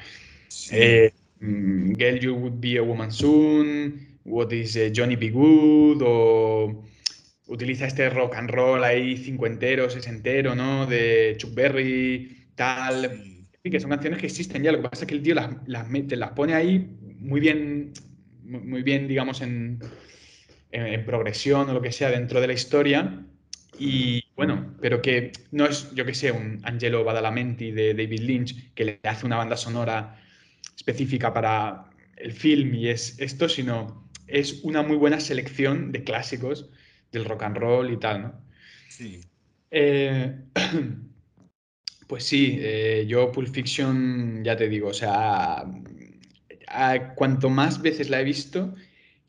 Eh, 0.71 1.11
mm, 1.43 1.93
Girl, 1.93 2.19
You 2.19 2.35
Would 2.35 2.59
Be 2.59 2.77
a 2.77 2.81
Woman 2.81 3.11
Soon, 3.11 4.19
What 4.25 4.51
is 4.51 4.75
eh, 4.75 4.91
Johnny 4.95 5.15
B. 5.15 5.29
Good, 5.29 6.01
o 6.05 6.83
utiliza 7.47 7.85
este 7.85 8.09
rock 8.09 8.35
and 8.35 8.49
roll 8.49 8.83
ahí 8.83 9.17
cincuentero, 9.17 9.89
sesentero, 9.89 10.55
¿no? 10.55 10.85
De 10.85 11.35
Chuck 11.37 11.53
Berry, 11.53 12.47
tal. 12.55 13.11
Sí. 13.63 13.69
que 13.69 13.79
son 13.79 13.89
canciones 13.89 14.19
que 14.19 14.27
existen 14.27 14.63
ya. 14.63 14.71
Lo 14.71 14.81
que 14.81 14.89
pasa 14.89 15.03
es 15.03 15.07
que 15.07 15.15
el 15.15 15.21
tío 15.21 15.35
las, 15.35 15.55
las, 15.67 15.89
mete, 15.89 16.15
las 16.15 16.31
pone 16.31 16.53
ahí 16.53 16.97
muy 17.19 17.39
bien, 17.39 17.91
muy 18.43 18.81
bien, 18.81 19.07
digamos, 19.07 19.41
en, 19.41 19.79
en, 20.71 20.87
en 20.87 21.05
progresión 21.05 21.69
o 21.69 21.73
lo 21.73 21.81
que 21.81 21.91
sea 21.91 22.09
dentro 22.09 22.39
de 22.41 22.47
la 22.47 22.53
historia. 22.53 23.25
Y 23.77 24.23
bueno, 24.35 24.75
pero 24.81 25.01
que 25.01 25.31
no 25.51 25.65
es, 25.65 25.93
yo 25.93 26.05
que 26.05 26.13
sé, 26.13 26.31
un 26.31 26.59
Angelo 26.63 27.03
Badalamenti 27.03 27.71
de 27.71 27.93
David 27.93 28.19
Lynch 28.21 28.73
que 28.73 28.85
le 28.85 28.99
hace 29.03 29.25
una 29.25 29.37
banda 29.37 29.57
sonora 29.57 30.22
específica 30.83 31.33
para 31.33 31.85
el 32.17 32.33
film 32.33 32.75
y 32.75 32.89
es 32.89 33.15
esto, 33.19 33.47
sino 33.47 34.09
es 34.27 34.63
una 34.63 34.83
muy 34.83 34.97
buena 34.97 35.19
selección 35.19 35.91
de 35.93 36.03
clásicos 36.03 36.69
del 37.11 37.25
rock 37.25 37.43
and 37.43 37.57
roll 37.57 37.91
y 37.91 37.97
tal, 37.97 38.21
¿no? 38.21 38.33
Sí. 38.89 39.21
Eh, 39.71 40.35
pues 42.07 42.25
sí, 42.25 42.57
eh, 42.59 43.05
yo 43.07 43.31
Pulp 43.31 43.47
Fiction, 43.47 44.43
ya 44.43 44.57
te 44.57 44.67
digo, 44.67 44.89
o 44.89 44.93
sea, 44.93 45.63
a, 46.67 47.13
cuanto 47.15 47.49
más 47.49 47.81
veces 47.81 48.09
la 48.09 48.19
he 48.19 48.23
visto, 48.25 48.75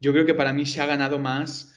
yo 0.01 0.13
creo 0.13 0.27
que 0.27 0.35
para 0.35 0.53
mí 0.53 0.67
se 0.67 0.81
ha 0.81 0.87
ganado 0.87 1.19
más 1.21 1.73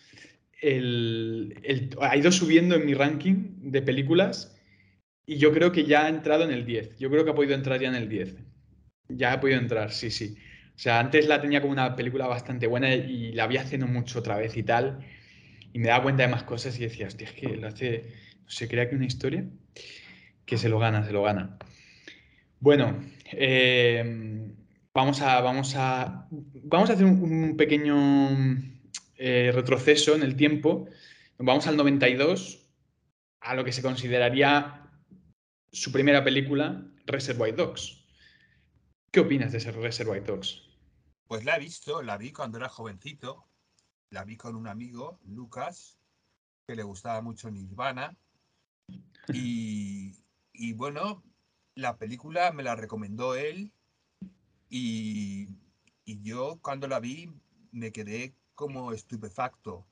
el, 0.61 1.55
el, 1.61 1.95
ha 2.01 2.17
ido 2.17 2.31
subiendo 2.31 2.75
en 2.75 2.85
mi 2.85 2.95
ranking 2.95 3.71
de 3.71 3.83
películas 3.83 4.57
y 5.27 5.37
yo 5.37 5.53
creo 5.53 5.71
que 5.71 5.85
ya 5.85 6.05
ha 6.05 6.09
entrado 6.09 6.43
en 6.43 6.51
el 6.51 6.65
10. 6.65 6.97
Yo 6.97 7.11
creo 7.11 7.23
que 7.23 7.31
ha 7.31 7.35
podido 7.35 7.53
entrar 7.53 7.79
ya 7.79 7.89
en 7.89 7.95
el 7.95 8.09
10. 8.09 8.46
Ya 9.09 9.33
ha 9.33 9.39
podido 9.39 9.59
entrar, 9.59 9.91
sí, 9.91 10.11
sí. 10.11 10.35
O 10.75 10.79
sea, 10.79 10.99
antes 10.99 11.27
la 11.27 11.41
tenía 11.41 11.61
como 11.61 11.73
una 11.73 11.95
película 11.95 12.27
bastante 12.27 12.67
buena 12.67 12.93
y 12.93 13.31
la 13.31 13.45
había 13.45 13.61
haciendo 13.61 13.87
mucho 13.87 14.19
otra 14.19 14.37
vez 14.37 14.55
y 14.57 14.63
tal. 14.63 14.99
Y 15.73 15.79
me 15.79 15.87
daba 15.87 16.03
cuenta 16.03 16.23
de 16.23 16.29
más 16.29 16.43
cosas 16.43 16.77
y 16.77 16.83
decía, 16.83 17.07
hostia, 17.07 17.27
es 17.27 17.33
que 17.33 17.55
lo 17.57 17.67
hace, 17.67 18.13
no 18.43 18.49
sé, 18.49 18.67
crea 18.67 18.89
que 18.89 18.95
una 18.95 19.05
historia 19.05 19.45
que 20.45 20.57
se 20.57 20.69
lo 20.69 20.79
gana, 20.79 21.03
se 21.03 21.11
lo 21.11 21.23
gana. 21.23 21.57
Bueno, 22.59 23.03
eh, 23.31 24.51
vamos, 24.93 25.21
a, 25.21 25.41
vamos, 25.41 25.75
a, 25.75 26.27
vamos 26.31 26.89
a 26.89 26.93
hacer 26.93 27.05
un, 27.05 27.55
pequeño 27.57 28.29
eh, 29.17 29.51
retroceso 29.53 30.15
en 30.15 30.23
el 30.23 30.35
tiempo. 30.35 30.87
Vamos 31.37 31.67
al 31.67 31.77
92, 31.77 32.67
a 33.41 33.55
lo 33.55 33.63
que 33.63 33.71
se 33.71 33.81
consideraría 33.81 34.81
su 35.71 35.91
primera 35.91 36.23
película, 36.23 36.83
Reservoir 37.05 37.55
Dogs. 37.55 38.06
¿Qué 39.11 39.21
opinas 39.21 39.51
de 39.51 39.59
ese 39.59 39.71
Reservoir 39.71 40.23
Dogs? 40.23 40.61
Pues 41.27 41.45
la 41.45 41.55
he 41.55 41.59
visto, 41.59 42.01
la 42.01 42.17
vi 42.17 42.31
cuando 42.31 42.57
era 42.57 42.69
jovencito, 42.69 43.45
la 44.09 44.23
vi 44.23 44.37
con 44.37 44.55
un 44.55 44.67
amigo, 44.67 45.19
Lucas, 45.25 45.97
que 46.67 46.75
le 46.75 46.83
gustaba 46.83 47.21
mucho 47.21 47.49
Nirvana. 47.49 48.15
Y, 49.33 50.13
bueno, 50.73 51.23
la 51.75 51.97
película 51.97 52.51
me 52.51 52.63
la 52.63 52.75
recomendó 52.75 53.35
él 53.35 53.71
y, 54.69 55.47
y, 56.05 56.21
yo 56.21 56.59
cuando 56.61 56.87
la 56.87 56.99
vi 56.99 57.29
me 57.71 57.91
quedé 57.91 58.33
como 58.55 58.91
estupefacto, 58.93 59.85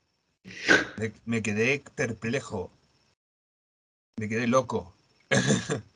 me, 0.98 1.12
me 1.24 1.42
quedé 1.42 1.84
perplejo, 1.94 2.70
me 4.16 4.28
quedé 4.28 4.46
loco. 4.46 4.94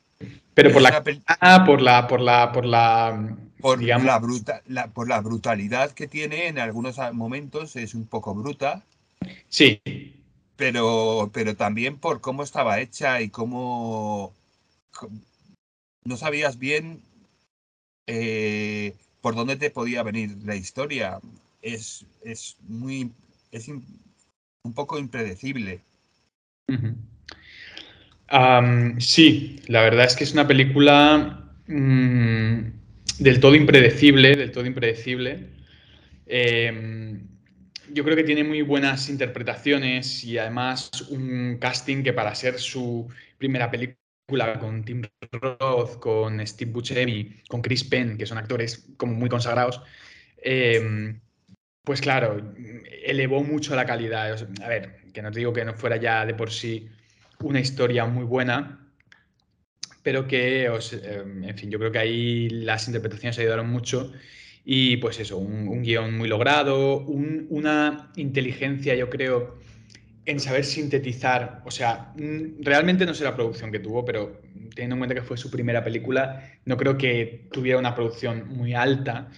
Pero 0.53 0.71
por 0.71 0.81
la, 0.81 1.03
ah, 1.27 1.63
por 1.65 1.81
la, 1.81 2.07
por 2.07 2.19
la, 2.19 2.51
por 2.51 2.65
la, 2.65 3.37
por 3.59 3.79
digamos... 3.79 4.05
la, 4.05 4.19
bruta, 4.19 4.61
la, 4.67 4.87
por 4.87 5.07
la 5.07 5.21
brutalidad 5.21 5.91
que 5.91 6.07
tiene 6.07 6.47
en 6.47 6.59
algunos 6.59 6.97
momentos 7.13 7.75
es 7.75 7.93
un 7.93 8.05
poco 8.05 8.35
bruta. 8.35 8.83
Sí. 9.47 9.81
Pero, 10.57 11.31
pero 11.33 11.55
también 11.55 11.97
por 11.97 12.21
cómo 12.21 12.43
estaba 12.43 12.79
hecha 12.79 13.21
y 13.21 13.29
cómo 13.29 14.33
no 16.03 16.17
sabías 16.17 16.59
bien 16.59 17.01
eh, 18.07 18.93
por 19.21 19.35
dónde 19.35 19.55
te 19.55 19.69
podía 19.69 20.03
venir 20.03 20.37
la 20.43 20.55
historia. 20.55 21.19
Es, 21.61 22.05
es 22.23 22.57
muy, 22.67 23.11
es 23.51 23.67
un 23.69 24.73
poco 24.73 24.99
impredecible. 24.99 25.81
Uh 26.67 26.73
-huh. 26.73 26.95
Sí, 28.99 29.61
la 29.67 29.81
verdad 29.81 30.05
es 30.05 30.15
que 30.15 30.23
es 30.23 30.33
una 30.33 30.47
película 30.47 31.53
mmm, 31.67 32.59
del 33.19 33.39
todo 33.39 33.55
impredecible, 33.55 34.35
del 34.35 34.51
todo 34.51 34.65
impredecible. 34.65 35.47
Eh, 36.25 37.19
yo 37.93 38.03
creo 38.05 38.15
que 38.15 38.23
tiene 38.23 38.45
muy 38.45 38.61
buenas 38.61 39.09
interpretaciones 39.09 40.23
y 40.23 40.37
además 40.37 40.89
un 41.09 41.57
casting 41.59 42.03
que 42.03 42.13
para 42.13 42.33
ser 42.35 42.57
su 42.57 43.09
primera 43.37 43.69
película 43.69 44.57
con 44.59 44.85
Tim 44.85 45.01
Roth, 45.33 45.99
con 45.99 46.45
Steve 46.47 46.71
Buscemi, 46.71 47.41
con 47.49 47.61
Chris 47.61 47.83
Penn, 47.83 48.17
que 48.17 48.25
son 48.25 48.37
actores 48.37 48.87
como 48.95 49.13
muy 49.13 49.27
consagrados, 49.27 49.81
eh, 50.37 51.19
pues 51.83 51.99
claro, 51.99 52.53
elevó 53.03 53.43
mucho 53.43 53.75
la 53.75 53.85
calidad. 53.85 54.37
A 54.63 54.67
ver, 54.69 55.01
que 55.13 55.21
no 55.21 55.31
te 55.31 55.39
digo 55.39 55.51
que 55.51 55.65
no 55.65 55.73
fuera 55.73 55.97
ya 55.97 56.25
de 56.25 56.33
por 56.33 56.49
sí 56.49 56.87
una 57.43 57.59
historia 57.59 58.05
muy 58.05 58.23
buena, 58.23 58.91
pero 60.03 60.27
que, 60.27 60.65
eh, 60.65 61.23
en 61.43 61.57
fin, 61.57 61.69
yo 61.69 61.79
creo 61.79 61.91
que 61.91 61.99
ahí 61.99 62.49
las 62.49 62.87
interpretaciones 62.87 63.37
ayudaron 63.39 63.69
mucho 63.69 64.11
y 64.63 64.97
pues 64.97 65.19
eso, 65.19 65.37
un, 65.37 65.67
un 65.67 65.81
guion 65.83 66.17
muy 66.17 66.27
logrado, 66.27 66.99
un, 66.99 67.47
una 67.49 68.11
inteligencia, 68.15 68.95
yo 68.95 69.09
creo, 69.09 69.59
en 70.25 70.39
saber 70.39 70.65
sintetizar, 70.65 71.61
o 71.65 71.71
sea, 71.71 72.13
realmente 72.59 73.05
no 73.05 73.13
sé 73.13 73.23
la 73.23 73.35
producción 73.35 73.71
que 73.71 73.79
tuvo, 73.79 74.05
pero 74.05 74.39
teniendo 74.75 74.95
en 74.95 74.99
cuenta 74.99 75.15
que 75.15 75.23
fue 75.23 75.37
su 75.37 75.49
primera 75.49 75.83
película, 75.83 76.47
no 76.65 76.77
creo 76.77 76.97
que 76.97 77.47
tuviera 77.51 77.79
una 77.79 77.95
producción 77.95 78.47
muy 78.49 78.73
alta. 78.73 79.29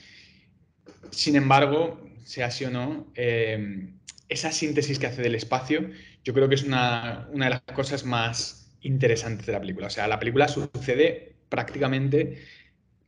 Sin 1.09 1.35
embargo, 1.35 2.05
sea 2.25 2.47
así 2.47 2.65
o 2.65 2.69
no, 2.69 3.07
eh, 3.15 3.89
esa 4.27 4.51
síntesis 4.51 4.99
que 4.99 5.07
hace 5.07 5.21
del 5.21 5.35
espacio, 5.35 5.89
yo 6.23 6.33
creo 6.33 6.49
que 6.49 6.55
es 6.55 6.63
una, 6.63 7.27
una, 7.31 7.45
de 7.45 7.51
las 7.51 7.61
cosas 7.61 8.05
más 8.05 8.71
interesantes 8.81 9.45
de 9.45 9.53
la 9.53 9.59
película. 9.59 9.87
O 9.87 9.89
sea, 9.89 10.07
la 10.07 10.19
película 10.19 10.47
sucede 10.47 11.35
prácticamente 11.49 12.41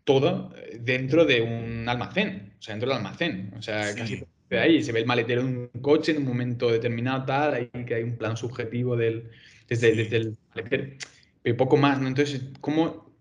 todo 0.03 0.53
dentro 0.79 1.25
de 1.25 1.41
un 1.41 1.88
almacén, 1.89 2.53
o 2.60 2.62
sea, 2.62 2.74
dentro 2.74 2.89
del 2.89 2.98
almacén. 2.98 3.53
O 3.57 3.62
sea, 3.62 3.91
sí. 3.91 4.00
casi 4.00 4.24
de 4.50 4.60
ahí 4.60 4.84
se 4.84 4.91
ve 4.91 5.00
el 5.00 5.05
maletero 5.05 5.43
de 5.43 5.48
un 5.48 5.81
coche 5.81 6.12
en 6.12 6.19
un 6.19 6.25
momento 6.25 6.72
determinado, 6.72 7.25
tal, 7.25 7.53
ahí 7.53 7.69
que 7.86 7.95
hay 7.95 8.03
un 8.03 8.17
plano 8.17 8.36
subjetivo 8.36 8.95
del, 8.95 9.29
desde, 9.67 9.91
sí. 9.91 9.98
desde 9.98 10.17
el 10.17 10.38
maletero, 10.53 10.93
pero 11.41 11.57
poco 11.57 11.77
más, 11.77 12.00
¿no? 12.00 12.07
Entonces, 12.07 12.43
¿cómo 12.62 13.12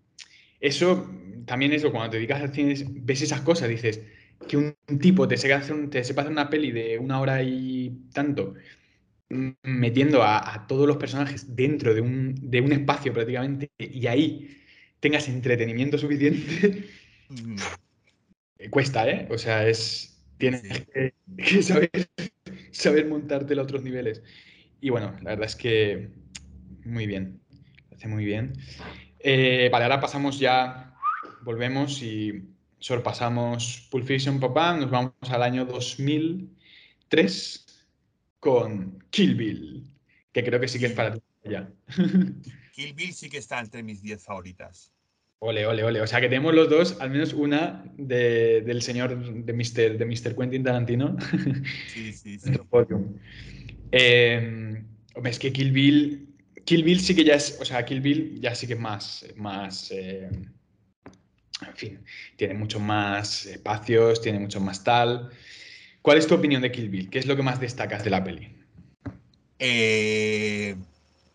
eso 0.59 1.09
también 1.45 1.73
es 1.73 1.83
lo 1.83 1.91
cuando 1.91 2.11
te 2.11 2.17
dedicas 2.17 2.41
al 2.41 2.53
cine, 2.53 2.75
ves 2.89 3.21
esas 3.21 3.41
cosas, 3.41 3.69
dices 3.69 4.01
que 4.47 4.57
un 4.57 4.75
tipo 4.99 5.27
te 5.27 5.37
sepa 5.37 5.57
hacer, 5.57 5.75
un, 5.75 5.89
te 5.89 6.03
sepa 6.03 6.21
hacer 6.21 6.31
una 6.31 6.49
peli 6.49 6.71
de 6.71 6.99
una 6.99 7.19
hora 7.19 7.41
y 7.41 8.09
tanto, 8.13 8.53
metiendo 9.29 10.23
a, 10.23 10.53
a, 10.53 10.67
todos 10.67 10.87
los 10.87 10.97
personajes 10.97 11.55
dentro 11.55 11.93
de 11.93 12.01
un, 12.01 12.35
de 12.41 12.61
un 12.61 12.71
espacio 12.71 13.11
prácticamente 13.11 13.71
y 13.77 14.05
ahí 14.07 14.61
tengas 14.99 15.27
entretenimiento 15.27 15.97
suficiente, 15.97 16.87
mm. 17.29 17.55
cuesta, 18.69 19.09
¿eh? 19.09 19.27
O 19.31 19.37
sea, 19.37 19.67
es, 19.67 20.21
tienes 20.37 20.61
sí. 20.61 20.69
que, 20.69 21.13
que, 21.37 21.63
saber, 21.63 21.89
saber 22.71 23.07
montarte 23.07 23.53
a 23.53 23.61
otros 23.61 23.83
niveles. 23.83 24.21
Y 24.81 24.89
bueno, 24.89 25.13
la 25.21 25.31
verdad 25.31 25.47
es 25.47 25.55
que 25.55 26.09
muy 26.83 27.07
bien, 27.07 27.41
hace 27.91 28.07
muy 28.07 28.25
bien. 28.25 28.53
Eh, 29.19 29.69
vale, 29.71 29.85
ahora 29.85 29.99
pasamos 29.99 30.39
ya, 30.39 30.93
volvemos 31.43 32.01
y 32.01 32.43
sorpasamos 32.79 33.87
Pulp 33.89 34.05
Fiction, 34.05 34.39
papá, 34.39 34.77
nos 34.77 34.91
vamos 34.91 35.13
al 35.29 35.41
año 35.41 35.65
2003 35.65 37.64
con 38.45 39.03
Kill 39.09 39.33
Bill, 39.33 39.83
que 40.31 40.43
creo 40.43 40.59
que 40.59 40.67
sí 40.67 40.77
que 40.77 40.85
es 40.85 40.91
para 40.91 41.15
ti 41.15 41.19
ya. 41.45 41.67
Kill 42.73 42.93
Bill 42.93 43.11
sí 43.11 43.27
que 43.27 43.39
está 43.39 43.59
entre 43.59 43.81
mis 43.81 44.03
10 44.03 44.23
favoritas. 44.23 44.91
Ole, 45.39 45.65
ole, 45.65 45.83
ole. 45.83 45.99
O 45.99 46.05
sea 46.05 46.21
que 46.21 46.29
tenemos 46.29 46.53
los 46.53 46.69
dos, 46.69 47.01
al 47.01 47.09
menos 47.09 47.33
una 47.33 47.83
de, 47.97 48.61
del 48.61 48.83
señor 48.83 49.17
de 49.17 49.51
Mr. 49.51 49.97
de 49.97 50.05
Mr. 50.05 50.35
Quentin 50.35 50.63
Tarantino. 50.63 51.17
Sí, 51.87 52.13
sí, 52.13 52.37
sí. 52.37 52.51
eh, 53.91 54.83
hombre, 55.15 55.31
es 55.31 55.39
que 55.39 55.51
Kill 55.51 55.71
Bill. 55.71 56.29
Kill 56.65 56.83
Bill 56.83 56.99
sí 56.99 57.15
que 57.15 57.23
ya 57.23 57.33
es. 57.33 57.57
O 57.59 57.65
sea, 57.65 57.83
Kill 57.83 58.01
Bill 58.01 58.39
ya 58.39 58.53
sí 58.53 58.67
que 58.67 58.73
es 58.73 58.79
más. 58.79 59.25
más 59.37 59.89
eh, 59.91 60.29
en 61.67 61.75
fin, 61.75 61.99
tiene 62.35 62.53
mucho 62.53 62.79
más 62.79 63.47
espacios, 63.47 64.21
tiene 64.21 64.39
mucho 64.39 64.59
más 64.59 64.83
tal. 64.83 65.31
¿Cuál 66.05 66.19
es 66.19 66.27
tu 66.27 66.35
opinión 66.35 66.61
de 66.61 66.71
Kill 66.71 66.89
Bill? 66.89 67.09
¿Qué 67.09 67.17
es 67.17 67.25
lo 67.25 67.35
que 67.35 67.41
más 67.41 67.59
destacas 67.59 68.03
de 68.03 68.11
la 68.11 68.23
peli? 68.23 68.55
Eh, 69.57 70.75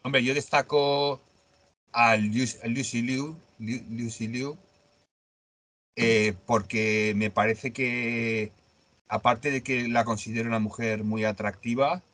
hombre, 0.03 0.23
yo 0.23 0.33
destaco 0.33 1.21
a 1.91 2.17
Lucy 2.17 3.03
Liu, 3.03 3.37
Lucy 3.59 4.29
Liu 4.29 4.57
eh, 5.97 6.35
porque 6.47 7.15
me 7.17 7.33
parece 7.33 7.73
que, 7.73 8.53
aparte 9.09 9.51
de 9.51 9.65
que 9.65 9.89
la 9.89 10.05
considero 10.05 10.49
una 10.49 10.61
mujer 10.61 11.03
muy 11.03 11.25
atractiva, 11.25 12.05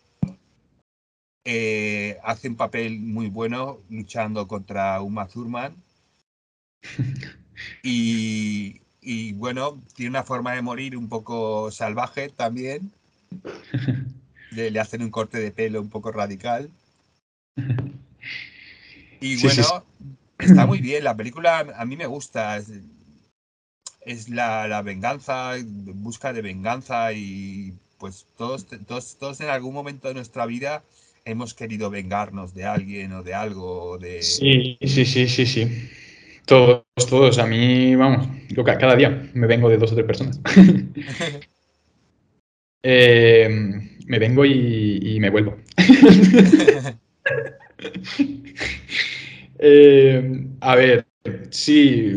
eh, 1.45 2.17
hace 2.25 2.49
un 2.49 2.57
papel 2.57 3.01
muy 3.01 3.29
bueno 3.29 3.83
luchando 3.91 4.49
contra 4.49 5.03
Uma 5.03 5.29
Thurman. 5.29 5.77
Y, 7.83 8.81
y, 9.09 9.35
bueno, 9.35 9.81
tiene 9.95 10.11
una 10.11 10.25
forma 10.25 10.55
de 10.55 10.63
morir 10.63 10.97
un 10.97 11.09
poco 11.09 11.71
salvaje 11.71 12.29
también. 12.29 12.91
Le, 14.51 14.71
le 14.71 14.81
hacen 14.81 15.03
un 15.03 15.11
corte 15.11 15.39
de 15.39 15.51
pelo 15.53 15.81
un 15.81 15.91
poco 15.91 16.11
radical. 16.11 16.71
Y 19.19 19.41
bueno, 19.41 19.85
está 20.39 20.67
muy 20.67 20.81
bien. 20.83 21.03
La 21.03 21.17
película 21.17 21.61
a 21.77 21.85
mí 21.87 21.97
me 21.97 22.07
gusta. 22.07 22.59
Es, 24.03 24.29
la, 24.29 24.69
la, 24.69 24.83
venganza, 24.83 25.53
busca 25.65 26.35
de 26.35 26.43
venganza 26.43 27.13
y 27.15 27.73
pues 27.99 28.27
todos, 28.37 28.67
todos, 28.87 29.17
todos 29.17 29.41
en 29.41 29.49
algún 29.49 29.73
momento 29.73 30.09
de 30.09 30.15
nuestra 30.15 30.45
vida 30.45 30.85
hemos 31.25 31.55
querido 31.55 31.89
vengarnos 31.89 32.55
de 32.55 32.67
alguien 32.67 33.13
o 33.13 33.23
de 33.23 33.35
algo. 33.35 33.97
De... 33.99 34.23
Sí, 34.23 34.77
sí, 34.83 35.07
sí, 35.07 35.27
sí, 35.27 35.47
sí. 35.47 35.91
Todos, 36.47 36.85
todos. 37.09 37.39
A 37.39 37.47
mí, 37.47 37.95
vamos, 37.97 38.29
yo 38.49 38.65
cada 38.65 38.97
día 38.97 39.31
me 39.35 39.47
vengo 39.47 39.69
de 39.69 39.79
dos 39.79 39.93
o 39.93 39.95
tres 39.95 40.07
personas. 40.07 40.41
eh, 42.83 43.49
me 44.07 44.19
vengo 44.19 44.45
y, 44.45 45.17
y 45.17 45.21
me 45.21 45.31
vuelvo. 45.31 45.57
Eh, 49.59 50.47
a 50.61 50.77
ver, 50.77 51.07
sí. 51.51 52.17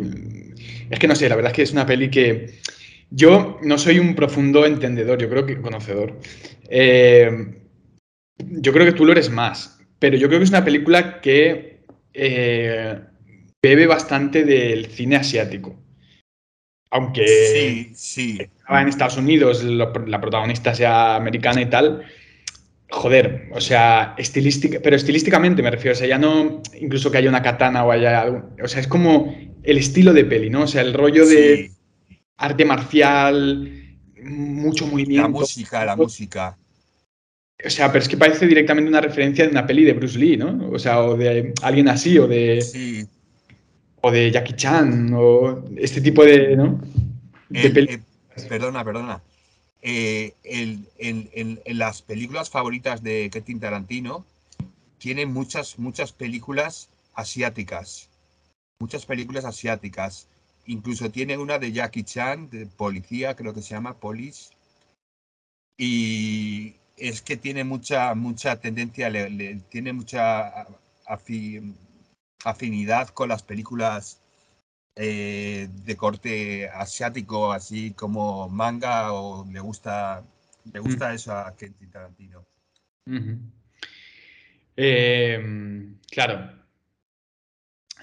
Es 0.90 1.00
que 1.00 1.08
no 1.08 1.16
sé, 1.16 1.30
la 1.30 1.36
verdad 1.36 1.52
es 1.52 1.56
que 1.56 1.62
es 1.64 1.72
una 1.72 1.86
peli 1.86 2.10
que. 2.10 2.60
Yo 3.12 3.58
no 3.64 3.78
soy 3.78 3.98
un 3.98 4.14
profundo 4.14 4.66
entendedor, 4.66 5.20
yo 5.20 5.30
creo 5.30 5.46
que 5.46 5.62
conocedor. 5.62 6.20
Eh, 6.70 7.32
yo 8.38 8.74
creo 8.74 8.86
que 8.86 8.94
tú 8.94 9.06
lo 9.06 9.14
eres 9.14 9.30
más, 9.30 9.80
pero 10.00 10.18
yo 10.18 10.28
creo 10.28 10.40
que 10.40 10.44
es 10.44 10.52
una 10.52 10.66
película 10.66 11.22
que 11.22 11.82
eh, 12.14 13.00
bebe 13.62 13.88
bastante 13.88 14.44
del 14.44 14.88
cine 14.88 15.18
asiático. 15.18 15.76
Aunque 16.92 17.28
sí, 17.28 17.92
sí. 17.94 18.40
en 18.68 18.88
Estados 18.88 19.18
Unidos, 19.18 19.64
la 19.64 20.22
protagonista 20.22 20.74
sea 20.74 21.16
americana 21.16 21.62
y 21.62 21.70
tal, 21.70 22.04
Joder, 22.92 23.50
o 23.54 23.62
sea, 23.62 24.16
estilística, 24.18 24.80
pero 24.82 24.96
estilísticamente 24.96 25.62
me 25.62 25.70
refiero, 25.70 25.94
o 25.94 25.96
sea, 25.96 26.08
ya 26.08 26.18
no 26.18 26.64
incluso 26.80 27.12
que 27.12 27.20
haya 27.20 27.30
una 27.30 27.44
katana 27.44 27.86
o 27.86 27.92
haya 27.92 28.22
algo, 28.22 28.50
o 28.64 28.68
sea, 28.68 28.82
es 28.82 28.88
como 28.88 29.36
el 29.62 29.78
estilo 29.78 30.12
de 30.12 30.26
peli, 30.26 30.50
¿no? 30.50 30.64
O 30.64 30.68
sea, 30.68 30.82
el 30.82 30.96
rollo 30.96 31.28
de 31.28 31.72
arte 32.38 32.66
marcial, 32.66 33.98
mucho 34.24 34.88
movimiento. 34.88 35.22
La 35.22 35.28
música, 35.28 35.86
la 35.86 35.96
música. 35.96 36.58
O 37.64 37.70
sea, 37.70 37.92
pero 37.92 38.02
es 38.02 38.10
que 38.10 38.18
parece 38.18 38.48
directamente 38.48 38.90
una 38.90 39.02
referencia 39.02 39.46
de 39.46 39.52
una 39.52 39.68
peli 39.68 39.84
de 39.84 39.94
Bruce 39.94 40.18
Lee, 40.18 40.38
¿no? 40.38 40.72
O 40.72 40.80
sea, 40.80 41.04
o 41.04 41.16
de 41.16 41.54
alguien 41.62 41.90
así, 41.90 42.18
o 42.18 42.28
de. 42.28 42.62
Sí. 42.62 43.06
O 44.02 44.12
de 44.12 44.32
Jackie 44.32 44.56
Chan, 44.56 45.14
o 45.14 45.64
este 45.78 46.02
tipo 46.02 46.24
de. 46.24 46.56
¿no? 46.56 46.80
De 47.50 47.68
eh, 47.68 48.02
perdona, 48.48 48.84
perdona. 48.84 49.22
Eh, 49.82 50.34
en, 50.44 51.60
las 51.66 52.02
películas 52.02 52.50
favoritas 52.50 53.02
de 53.02 53.30
Quentin 53.32 53.60
Tarantino, 53.60 54.26
tiene 54.98 55.26
muchas, 55.26 55.80
muchas 55.80 56.12
películas 56.12 56.90
asiáticas. 57.14 58.10
Muchas 58.80 59.06
películas 59.06 59.46
asiáticas. 59.46 60.28
Incluso 60.66 61.10
tiene 61.10 61.38
una 61.38 61.58
de 61.58 61.72
Jackie 61.72 62.04
Chan, 62.04 62.50
de 62.50 62.66
policía, 62.68 63.36
creo 63.36 63.54
que 63.54 63.62
se 63.62 63.74
llama 63.74 63.98
Police. 63.98 64.52
Y 65.78 66.76
es 66.98 67.22
que 67.22 67.38
tiene 67.38 67.64
mucha, 67.64 68.14
mucha 68.14 68.60
tendencia, 68.60 69.12
tiene 69.70 69.94
mucha 69.94 70.68
afinidad 72.44 73.10
con 73.10 73.30
las 73.30 73.44
películas 73.44 74.22
eh, 74.96 75.70
de 75.86 75.96
corte 75.96 76.70
asiático, 76.70 77.52
así 77.54 77.92
como 77.92 78.50
manga, 78.50 79.14
o 79.14 79.46
le 79.50 79.60
gusta, 79.60 80.24
le 80.72 80.80
gusta 80.80 81.10
mm. 81.12 81.16
eso 81.16 81.34
a 81.34 81.56
Quentin 81.56 81.90
Tarantino. 81.90 82.46
Em, 84.76 85.98
claro, 86.10 86.52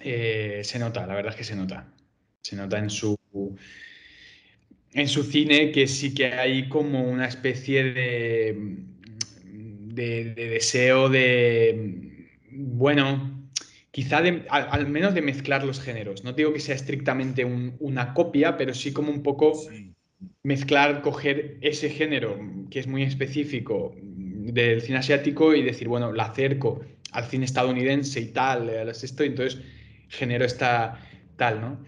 eh, 0.00 0.62
se 0.64 0.78
nota, 0.78 1.06
la 1.06 1.14
verdad 1.14 1.32
es 1.32 1.36
que 1.36 1.44
se 1.44 1.56
nota. 1.56 1.86
Se 2.42 2.56
nota 2.56 2.78
en 2.78 2.90
su 2.90 3.16
en 4.92 5.08
su 5.08 5.22
cine 5.24 5.72
que 5.72 5.86
sí 5.86 6.14
que 6.14 6.32
hay 6.32 6.68
como 6.70 7.02
una 7.02 7.26
especie 7.26 7.92
de, 7.92 8.56
de 9.44 10.34
deseo 10.34 11.10
de, 11.10 12.30
bueno, 12.50 13.35
quizá 13.96 14.18
al, 14.50 14.88
menos 14.88 15.14
de 15.14 15.22
mezclar 15.22 15.64
los 15.64 15.80
géneros. 15.80 16.22
No 16.22 16.34
digo 16.34 16.52
que 16.52 16.60
sea 16.60 16.74
estrictamente 16.74 17.46
una 17.46 18.12
copia, 18.12 18.58
pero 18.58 18.74
sí 18.74 18.92
como 18.92 19.10
un 19.10 19.22
poco 19.22 19.58
mezclar, 20.42 21.00
coger 21.00 21.56
ese 21.62 21.88
género 21.88 22.38
que 22.70 22.78
es 22.78 22.86
muy 22.86 23.04
específico 23.04 23.94
del 23.96 24.82
cine 24.82 24.98
asiático 24.98 25.54
y 25.54 25.62
decir, 25.62 25.88
bueno, 25.88 26.12
la 26.12 26.24
acerco 26.24 26.84
al 27.12 27.24
cine 27.24 27.46
estadounidense 27.46 28.20
y 28.20 28.26
tal, 28.32 28.68
esto, 28.68 29.24
y 29.24 29.28
entonces 29.28 29.62
genero 30.08 30.44
esta 30.44 31.00
tal, 31.36 31.62
¿no? 31.62 31.82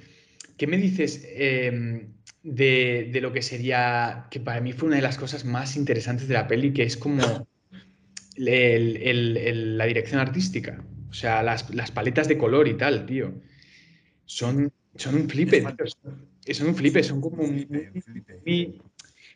¿Qué 0.56 0.66
me 0.66 0.78
dices 0.78 1.28
em, 1.34 2.14
de, 2.42 3.18
lo 3.20 3.34
que 3.34 3.42
sería, 3.42 4.28
que 4.30 4.40
para 4.40 4.62
mí 4.62 4.72
fue 4.72 4.86
una 4.86 4.96
de 4.96 5.02
las 5.02 5.18
cosas 5.18 5.44
más 5.44 5.76
interesantes 5.76 6.26
de 6.26 6.32
la 6.32 6.48
peli, 6.48 6.72
que 6.72 6.84
es 6.84 6.96
como 6.96 7.20
la 8.36 9.84
dirección 9.84 10.20
artística? 10.20 10.82
O 11.10 11.14
sea, 11.14 11.42
las, 11.42 11.64
paletas 11.92 12.28
de 12.28 12.38
color 12.38 12.68
y 12.68 12.74
tal, 12.74 13.06
tío. 13.06 13.34
Son, 14.24 14.72
son 14.94 15.14
un 15.14 15.28
flipe, 15.28 15.64
Son 16.52 16.68
un 16.68 16.74
flipe, 16.74 17.02
son 17.02 17.20
como 17.20 17.42
un... 17.42 17.66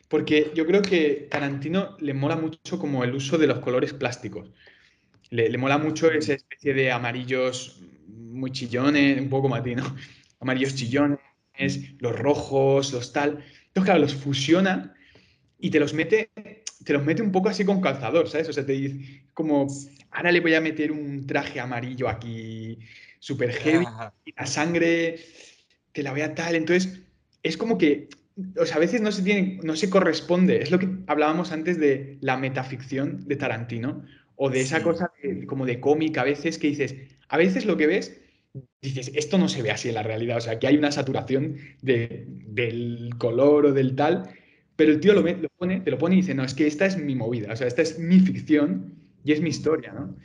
Porque 0.07 0.51
yo 0.53 0.67
creo 0.67 0.83
que 0.83 1.27
Tarantino 1.31 1.97
le 1.99 2.13
mola 2.13 2.35
mucho 2.35 2.77
como 2.77 3.03
el 3.03 3.15
uso 3.15 3.37
de 3.37 3.47
los 3.47 3.59
colores 3.59 3.93
plásticos. 3.93 4.51
Le, 5.31 5.57
mola 5.57 5.79
mucho 5.79 6.11
esa 6.11 6.33
especie 6.33 6.75
de 6.75 6.91
amarillos 6.91 7.81
muy 8.07 8.51
chillones, 8.51 9.19
un 9.19 9.29
poco 9.29 9.49
como 9.49 9.57
¿no? 9.57 9.95
Amarillos 10.39 10.75
chillones, 10.75 11.19
los 11.97 12.17
rojos, 12.17 12.93
los 12.93 13.11
tal. 13.11 13.43
Entonces, 13.67 13.83
claro, 13.85 14.01
los 14.01 14.13
fusiona 14.13 14.93
y 15.57 15.71
te 15.71 15.79
los 15.79 15.95
mete, 15.95 16.29
te 16.83 16.93
los 16.93 17.03
mete 17.03 17.21
un 17.21 17.31
poco 17.31 17.49
así 17.49 17.65
con 17.65 17.81
calzador, 17.81 18.29
¿sabes? 18.29 18.49
O 18.49 18.53
sea, 18.53 18.65
te 18.65 18.73
dice 18.73 19.23
como 19.33 19.67
ahora 20.11 20.31
le 20.31 20.39
voy 20.39 20.53
a 20.53 20.61
meter 20.61 20.91
un 20.91 21.25
traje 21.25 21.59
amarillo 21.59 22.07
aquí, 22.07 22.79
súper 23.19 23.51
heavy, 23.51 23.85
y 24.25 24.33
la 24.35 24.45
sangre 24.45 25.19
te 25.91 26.03
la 26.03 26.11
voy 26.11 26.21
a 26.21 26.35
tal. 26.35 26.55
Entonces, 26.55 27.01
es 27.41 27.57
como 27.57 27.77
que, 27.77 28.09
o 28.57 28.65
sea, 28.65 28.77
a 28.77 28.79
veces 28.79 29.01
no 29.01 29.11
se, 29.11 29.21
tiene, 29.23 29.59
no 29.63 29.75
se 29.75 29.89
corresponde. 29.89 30.61
Es 30.61 30.71
lo 30.71 30.79
que 30.79 30.89
hablábamos 31.07 31.51
antes 31.51 31.79
de 31.79 32.17
la 32.21 32.37
metaficción 32.37 33.27
de 33.27 33.35
Tarantino, 33.35 34.03
o 34.35 34.49
de 34.49 34.61
esa 34.61 34.81
cosa 34.81 35.11
como 35.47 35.65
de 35.65 35.79
cómic 35.79 36.17
a 36.17 36.23
veces 36.23 36.57
que 36.57 36.67
dices, 36.67 36.95
a 37.29 37.37
veces 37.37 37.65
lo 37.65 37.77
que 37.77 37.87
ves, 37.87 38.19
dices, 38.81 39.11
esto 39.15 39.37
no 39.37 39.47
se 39.47 39.61
ve 39.61 39.71
así 39.71 39.89
en 39.89 39.95
la 39.95 40.03
realidad, 40.03 40.37
o 40.37 40.41
sea, 40.41 40.59
que 40.59 40.67
hay 40.67 40.75
una 40.75 40.91
saturación 40.91 41.57
del 41.81 43.09
color 43.17 43.67
o 43.67 43.73
del 43.73 43.95
tal, 43.95 44.29
pero 44.75 44.91
el 44.91 44.99
tío 44.99 45.13
lo, 45.13 45.23
pone, 45.57 45.81
te 45.81 45.91
lo 45.91 45.97
pone 45.97 46.15
y 46.15 46.21
dice, 46.21 46.33
no, 46.33 46.43
es 46.43 46.53
que 46.53 46.67
esta 46.67 46.85
es 46.85 46.97
mi 46.97 47.15
movida, 47.15 47.53
o 47.53 47.55
sea, 47.55 47.67
esta 47.67 47.81
es 47.81 47.99
mi 47.99 48.19
ficción 48.19 48.95
y 49.23 49.31
es 49.31 49.41
mi 49.41 49.49
historia, 49.49 49.93
¿no? 49.93 50.15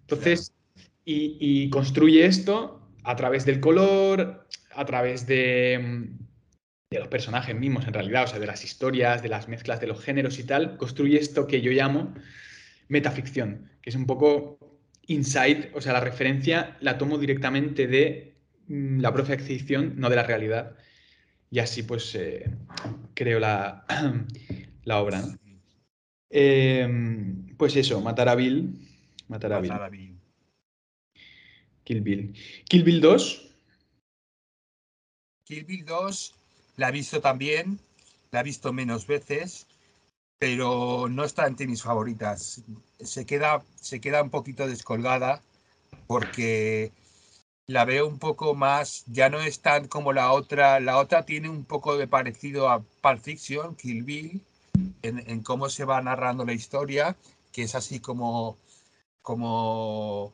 Entonces, 0.00 0.52
y, 1.04 1.70
construye 1.70 2.26
esto 2.26 2.86
a 3.04 3.16
través 3.16 3.46
del 3.46 3.60
color, 3.60 4.46
a 4.74 4.84
través 4.84 5.26
de, 5.26 6.08
de, 6.90 6.98
los 6.98 7.08
personajes 7.08 7.54
mismos, 7.54 7.86
en 7.86 7.94
realidad, 7.94 8.24
o 8.24 8.26
sea, 8.26 8.38
de 8.38 8.46
las 8.46 8.64
historias, 8.64 9.22
de 9.22 9.28
las 9.28 9.48
mezclas 9.48 9.80
de 9.80 9.86
los 9.86 10.02
géneros 10.02 10.38
y 10.38 10.44
tal, 10.44 10.76
construye 10.76 11.18
esto 11.18 11.46
que 11.46 11.62
yo 11.62 11.72
llamo 11.72 12.14
metaficción, 12.88 13.70
que 13.80 13.90
es 13.90 13.96
un 13.96 14.06
poco 14.06 14.58
inside, 15.06 15.70
o 15.74 15.80
sea, 15.80 15.92
la 15.94 16.00
referencia 16.00 16.76
la 16.80 16.98
tomo 16.98 17.18
directamente 17.18 17.86
de 17.86 18.36
mm, 18.68 19.00
la 19.00 19.12
propia 19.12 19.38
ficción, 19.38 19.94
no 19.96 20.10
de 20.10 20.16
la 20.16 20.22
realidad. 20.22 20.76
Y 21.50 21.60
así 21.60 21.82
pues 21.82 22.14
eh, 22.14 22.50
creo 23.18 23.40
la, 23.40 23.84
la 24.84 25.02
obra. 25.02 25.20
¿no? 25.20 25.36
Em, 26.30 27.56
pues 27.56 27.74
eso, 27.74 28.00
matar 28.00 28.28
a 28.28 28.36
Bill. 28.36 28.78
Matar 29.26 29.54
a, 29.54 29.60
Bill. 29.60 30.16
Kill 31.82 32.00
Bill. 32.00 32.32
Kill 32.68 32.84
Bill 32.84 33.00
2. 33.00 33.54
Kill 35.44 35.64
Bill 35.64 35.84
2 35.84 36.34
la 36.76 36.90
he 36.90 36.92
visto 36.92 37.20
también, 37.20 37.80
la 38.30 38.40
he 38.40 38.44
visto 38.44 38.72
menos 38.72 39.08
veces, 39.08 39.66
pero 40.38 41.08
no 41.10 41.24
está 41.24 41.48
entre 41.48 41.66
mis 41.66 41.82
favoritas. 41.82 42.62
Se 43.00 43.26
queda, 43.26 43.64
se 43.74 44.00
queda 44.00 44.22
un 44.22 44.30
poquito 44.30 44.68
descolgada 44.68 45.42
porque 46.06 46.92
la 47.68 47.84
veo 47.84 48.08
un 48.08 48.18
poco 48.18 48.54
más, 48.54 49.04
ya 49.06 49.28
no 49.28 49.40
es 49.40 49.60
tan 49.60 49.88
como 49.88 50.14
la 50.14 50.32
otra, 50.32 50.80
la 50.80 50.96
otra 50.98 51.26
tiene 51.26 51.50
un 51.50 51.64
poco 51.64 51.98
de 51.98 52.08
parecido 52.08 52.70
a 52.70 52.80
Pulp 52.80 53.20
Fiction, 53.20 53.76
Kill 53.76 54.04
Bill, 54.04 54.40
en, 55.02 55.42
cómo 55.42 55.68
se 55.68 55.84
va 55.84 56.00
narrando 56.00 56.46
la 56.46 56.54
historia, 56.54 57.14
que 57.52 57.62
es 57.62 57.74
así 57.74 58.00
como, 58.00 58.56
como, 59.20 60.32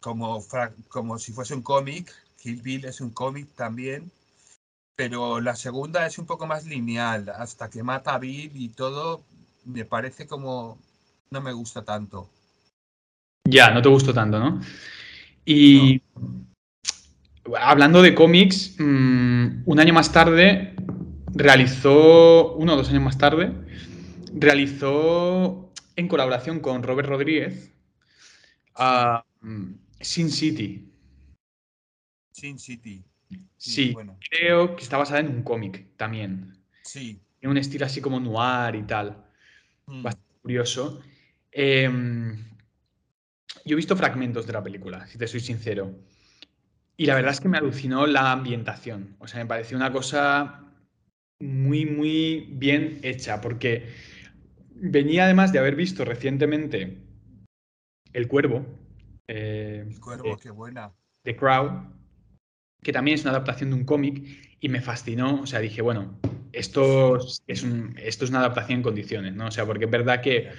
como, 0.00 0.42
como 0.88 1.18
si 1.18 1.32
fuese 1.32 1.54
un 1.54 1.62
cómic, 1.62 2.10
Kill 2.38 2.62
Bill 2.62 2.86
es 2.86 3.02
un 3.02 3.10
cómic 3.10 3.48
también, 3.54 4.10
pero 4.96 5.38
la 5.38 5.54
segunda 5.54 6.06
es 6.06 6.16
un 6.16 6.24
poco 6.24 6.46
más 6.46 6.64
lineal, 6.64 7.28
hasta 7.28 7.68
que 7.68 7.82
mata 7.82 8.14
a 8.14 8.18
Bill 8.18 8.52
y 8.54 8.70
todo, 8.70 9.22
me 9.66 9.84
parece 9.84 10.26
como, 10.26 10.78
no 11.30 11.42
me 11.42 11.52
gusta 11.52 11.84
tanto. 11.84 12.30
Ya, 13.46 13.70
no 13.70 13.82
te 13.82 13.90
gustó 13.90 14.14
tanto, 14.14 14.38
¿no? 14.38 14.62
Y 15.44 16.02
hablando 17.58 18.02
de 18.02 18.14
cómics, 18.14 18.76
mm, 18.78 19.62
un 19.64 19.80
año 19.80 19.92
más 19.92 20.12
tarde 20.12 20.74
realizó, 21.34 22.54
uno 22.54 22.74
o 22.74 22.76
dos 22.76 22.90
años 22.90 23.02
más 23.02 23.18
tarde, 23.18 23.52
realizó 24.34 25.72
en 25.96 26.08
colaboración 26.08 26.60
con 26.60 26.82
Robert 26.82 27.08
Rodríguez 27.08 27.72
a 28.74 29.24
mm, 29.40 29.72
Sin 30.00 30.30
City. 30.30 30.88
Sin 32.32 32.58
City. 32.58 33.04
Sí, 33.56 33.94
creo 34.30 34.76
que 34.76 34.82
está 34.82 34.98
basada 34.98 35.20
en 35.20 35.28
un 35.28 35.42
cómic 35.42 35.86
también. 35.96 36.58
Sí. 36.82 37.20
En 37.40 37.50
un 37.50 37.56
estilo 37.56 37.86
así 37.86 38.00
como 38.00 38.20
noir 38.20 38.74
y 38.74 38.82
tal. 38.82 39.24
Mm. 39.86 40.02
Bastante 40.02 40.38
curioso. 40.42 41.00
Eh, 41.50 41.88
yo 43.64 43.74
he 43.74 43.76
visto 43.76 43.96
fragmentos 43.96 44.46
de 44.46 44.52
la 44.52 44.62
película, 44.62 45.06
si 45.06 45.18
te 45.18 45.26
soy 45.26 45.40
sincero. 45.40 45.94
Y 46.96 47.06
la 47.06 47.14
verdad 47.14 47.32
es 47.32 47.40
que 47.40 47.48
me 47.48 47.58
alucinó 47.58 48.06
la 48.06 48.32
ambientación. 48.32 49.16
O 49.18 49.26
sea, 49.26 49.40
me 49.40 49.46
pareció 49.46 49.76
una 49.76 49.92
cosa 49.92 50.64
muy, 51.40 51.84
muy 51.86 52.46
bien 52.52 53.00
hecha, 53.02 53.40
porque 53.40 53.88
venía 54.74 55.24
además 55.24 55.52
de 55.52 55.58
haber 55.58 55.74
visto 55.74 56.04
recientemente 56.04 56.98
El 58.12 58.28
Cuervo. 58.28 58.66
Eh, 59.26 59.84
El 59.88 60.00
Cuervo, 60.00 60.36
qué 60.36 60.50
buena. 60.50 60.92
The 61.22 61.36
Crowd, 61.36 61.84
que 62.82 62.92
también 62.92 63.14
es 63.16 63.22
una 63.22 63.30
adaptación 63.30 63.70
de 63.70 63.76
un 63.76 63.84
cómic 63.84 64.56
y 64.60 64.68
me 64.68 64.80
fascinó. 64.80 65.42
O 65.42 65.46
sea, 65.46 65.60
dije, 65.60 65.82
bueno, 65.82 66.18
esto 66.52 67.16
es, 67.16 67.42
esto 67.46 68.24
es 68.24 68.30
una 68.30 68.40
adaptación 68.40 68.78
en 68.78 68.82
condiciones, 68.82 69.34
¿no? 69.34 69.46
O 69.46 69.50
sea, 69.50 69.66
porque 69.66 69.86
es 69.86 69.90
verdad 69.90 70.20
que 70.20 70.50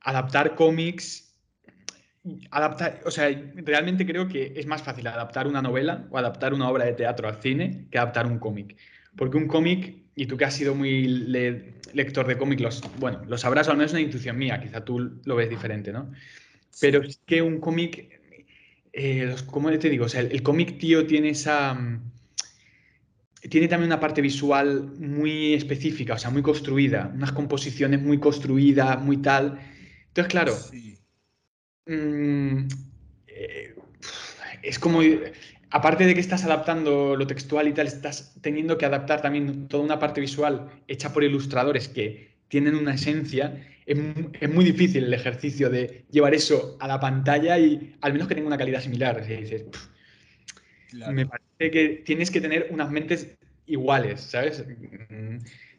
adaptar 0.00 0.54
cómics 0.54 1.25
adaptar, 2.50 3.00
o 3.04 3.10
sea, 3.10 3.28
realmente 3.56 4.06
creo 4.06 4.28
que 4.28 4.52
es 4.56 4.66
más 4.66 4.82
fácil 4.82 5.06
adaptar 5.06 5.46
una 5.46 5.62
novela 5.62 6.06
o 6.10 6.18
adaptar 6.18 6.54
una 6.54 6.68
obra 6.68 6.84
de 6.84 6.92
teatro 6.92 7.28
al 7.28 7.40
cine 7.40 7.86
que 7.90 7.98
adaptar 7.98 8.26
un 8.26 8.38
cómic. 8.38 8.76
Porque 9.16 9.36
un 9.36 9.46
cómic, 9.46 9.96
y 10.14 10.26
tú 10.26 10.36
que 10.36 10.44
has 10.44 10.54
sido 10.54 10.74
muy 10.74 11.06
lector 11.92 12.26
de 12.26 12.36
cómics, 12.36 12.82
bueno, 12.98 13.22
lo 13.26 13.38
sabrás, 13.38 13.68
o 13.68 13.70
al 13.70 13.76
menos 13.76 13.92
una 13.92 14.00
intuición 14.00 14.36
mía, 14.36 14.60
quizá 14.60 14.84
tú 14.84 15.20
lo 15.24 15.36
ves 15.36 15.48
diferente, 15.48 15.92
¿no? 15.92 16.10
Pero 16.80 17.02
es 17.02 17.20
que 17.24 17.40
un 17.40 17.58
cómic, 17.58 18.20
eh, 18.92 19.34
¿cómo 19.46 19.70
te 19.78 19.88
digo? 19.88 20.06
O 20.06 20.08
sea, 20.08 20.20
el, 20.20 20.42
cómic, 20.42 20.78
tío, 20.78 21.06
tiene 21.06 21.30
esa... 21.30 21.78
Tiene 23.48 23.68
también 23.68 23.88
una 23.90 24.00
parte 24.00 24.20
visual 24.20 24.92
muy 24.98 25.54
específica, 25.54 26.14
o 26.14 26.18
sea, 26.18 26.30
muy 26.30 26.42
construida, 26.42 27.12
unas 27.14 27.30
composiciones 27.30 28.02
muy 28.02 28.18
construidas, 28.18 29.00
muy 29.00 29.18
tal. 29.18 29.60
Entonces, 30.08 30.30
claro, 30.32 30.52
Mm, 31.86 32.66
eh, 33.28 33.74
es 34.62 34.78
como, 34.78 35.00
aparte 35.70 36.04
de 36.04 36.14
que 36.14 36.20
estás 36.20 36.44
adaptando 36.44 37.16
lo 37.16 37.26
textual 37.26 37.68
y 37.68 37.72
tal, 37.72 37.86
estás 37.86 38.34
teniendo 38.40 38.76
que 38.76 38.86
adaptar 38.86 39.22
también 39.22 39.68
toda 39.68 39.84
una 39.84 39.98
parte 39.98 40.20
visual 40.20 40.68
hecha 40.88 41.12
por 41.12 41.24
ilustradores 41.24 41.88
que 41.88 42.36
tienen 42.48 42.74
una 42.74 42.94
esencia. 42.94 43.64
Es, 43.86 43.96
muy 44.50 44.64
difícil 44.64 45.04
el 45.04 45.14
ejercicio 45.14 45.70
de 45.70 46.04
llevar 46.10 46.34
eso 46.34 46.76
a 46.80 46.88
la 46.88 46.98
pantalla 46.98 47.56
y 47.58 47.96
al 48.00 48.12
menos 48.12 48.26
que 48.26 48.34
tenga 48.34 48.48
una 48.48 48.58
calidad 48.58 48.80
similar. 48.80 49.24
Me 51.12 51.26
parece 51.26 51.70
que 51.70 52.02
tienes 52.04 52.30
que 52.32 52.40
tener 52.40 52.68
unas 52.70 52.90
mentes 52.90 53.36
iguales, 53.66 54.20
¿sabes? 54.22 54.64
Mm, 55.08 55.36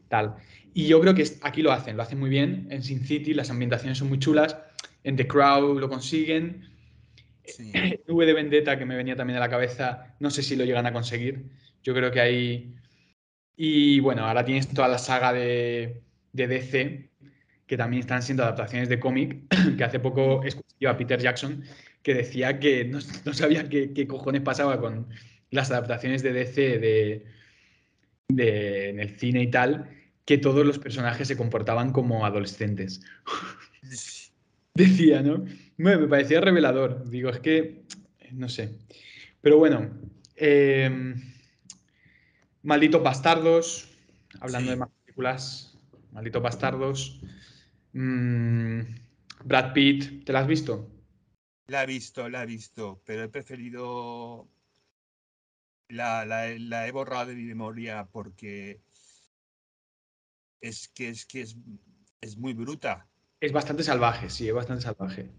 tal. 0.07 0.35
Y 0.73 0.87
yo 0.87 1.01
creo 1.01 1.15
que 1.15 1.25
aquí 1.41 1.61
lo 1.61 1.73
hacen, 1.73 1.97
lo 1.97 2.03
hacen 2.03 2.19
muy 2.19 2.29
bien. 2.29 2.67
En 2.69 2.81
Sin 2.81 3.03
City 3.03 3.33
las 3.33 3.49
ambientaciones 3.49 3.97
son 3.97 4.07
muy 4.07 4.19
chulas 4.19 4.55
en 5.03 5.15
The 5.15 5.27
Crow 5.27 5.79
lo 5.79 5.89
consiguen. 5.89 6.67
Sí. 7.45 7.71
V 8.07 8.25
de 8.25 8.33
Vendetta, 8.33 8.77
que 8.77 8.85
me 8.85 8.95
venía 8.95 9.15
también 9.15 9.37
a 9.37 9.39
la 9.39 9.49
cabeza, 9.49 10.15
no 10.19 10.29
sé 10.29 10.43
si 10.43 10.55
lo 10.55 10.65
llegan 10.65 10.85
a 10.85 10.93
conseguir. 10.93 11.45
Yo 11.83 11.93
creo 11.93 12.11
que 12.11 12.19
hay. 12.19 12.75
Y 13.55 13.99
bueno, 14.01 14.25
ahora 14.25 14.45
tienes 14.45 14.67
toda 14.67 14.87
la 14.87 14.97
saga 14.97 15.33
de, 15.33 16.01
DC, 16.33 17.09
que 17.65 17.77
también 17.77 18.01
están 18.01 18.21
siendo 18.21 18.43
adaptaciones 18.43 18.89
de 18.89 18.99
cómic, 18.99 19.43
que 19.77 19.83
hace 19.83 19.99
poco 19.99 20.43
escuché 20.43 20.87
a 20.87 20.97
Peter 20.97 21.19
Jackson, 21.19 21.63
que 22.03 22.13
decía 22.13 22.59
que 22.59 22.85
no, 22.85 23.01
sabía 23.01 23.67
qué, 23.69 24.07
cojones 24.07 24.41
pasaba 24.41 24.79
con 24.79 25.07
las 25.49 25.71
adaptaciones 25.71 26.21
de 26.23 26.33
DC 26.33 26.79
de, 26.79 27.25
de, 28.27 28.89
en 28.89 28.99
el 28.99 29.17
cine 29.17 29.43
y 29.43 29.47
tal, 29.49 29.89
que 30.25 30.37
todos 30.37 30.65
los 30.65 30.77
personajes 30.77 31.27
se 31.27 31.37
comportaban 31.37 31.93
como 31.93 32.25
adolescentes. 32.25 33.01
Decía, 34.77 35.21
¿no? 35.21 35.45
me 35.77 36.07
parecía 36.07 36.39
revelador. 36.39 37.09
Digo, 37.09 37.29
es 37.29 37.39
que, 37.39 37.83
no 38.31 38.47
sé. 38.47 38.77
Pero 39.41 39.57
bueno, 39.57 39.89
eh, 40.35 41.15
Malditos 42.63 43.03
Bastardos, 43.03 43.89
hablando 44.39 44.71
de 44.71 44.77
más 44.77 44.89
películas, 45.03 45.77
Malditos 46.11 46.41
Bastardos. 46.41 47.21
Mm, 47.93 48.81
Brad 49.43 49.73
Pitt, 49.73 50.25
¿te 50.25 50.33
la 50.33 50.39
has 50.39 50.47
visto? 50.47 50.89
La 51.67 51.83
he 51.83 51.85
visto, 51.85 52.29
la 52.29 52.43
he 52.43 52.45
visto, 52.45 53.01
pero 53.05 53.23
he 53.23 53.29
preferido. 53.29 54.47
La, 55.89 56.25
la 56.25 56.87
he 56.87 56.91
borrado 56.91 57.27
de 57.27 57.35
mi 57.35 57.43
memoria 57.43 58.09
porque 58.11 58.81
es 60.59 60.89
que 60.89 61.09
es, 61.09 61.25
que 61.25 61.41
es, 61.41 61.55
es 62.21 62.37
muy 62.37 62.53
bruta. 62.53 63.07
Es 63.39 63.51
bastante 63.51 63.83
salvaje, 63.83 64.29
sí, 64.29 64.47
es 64.47 64.53
bastante 64.53 64.81
salvaje. 64.83 65.29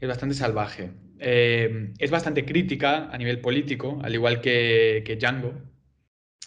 Es 0.00 0.08
bastante 0.08 0.34
salvaje. 0.34 0.90
Eh, 1.20 1.92
es 1.98 2.10
bastante 2.10 2.44
crítica 2.44 3.08
a 3.12 3.16
nivel 3.16 3.40
político, 3.40 4.00
al 4.02 4.12
igual 4.14 4.40
que, 4.40 5.04
que 5.06 5.16
Django. 5.16 5.54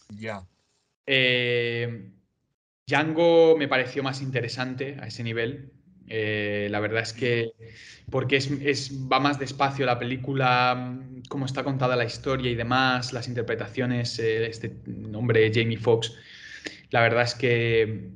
Ya. 0.09 0.45
Eh, 1.05 2.11
Django 2.85 3.55
me 3.57 3.69
pareció 3.69 4.03
más 4.03 4.21
interesante 4.21 4.97
a 4.99 5.07
ese 5.07 5.23
nivel. 5.23 5.71
Eh, 6.07 6.67
la 6.69 6.81
verdad 6.81 7.01
es 7.01 7.13
que 7.13 7.53
porque 8.11 8.35
es, 8.35 8.91
va 9.11 9.19
más 9.19 9.39
despacio 9.39 9.85
la 9.85 9.97
película, 9.97 10.99
cómo 11.29 11.45
está 11.45 11.63
contada 11.63 11.95
la 11.95 12.05
historia 12.05 12.51
y 12.51 12.55
demás, 12.55 13.13
las 13.13 13.27
interpretaciones, 13.29 14.19
este 14.19 14.75
nombre 14.85 15.51
Jamie 15.53 15.77
Foxx. 15.77 16.13
La 16.91 17.01
verdad 17.01 17.23
es 17.23 17.33
que 17.33 18.11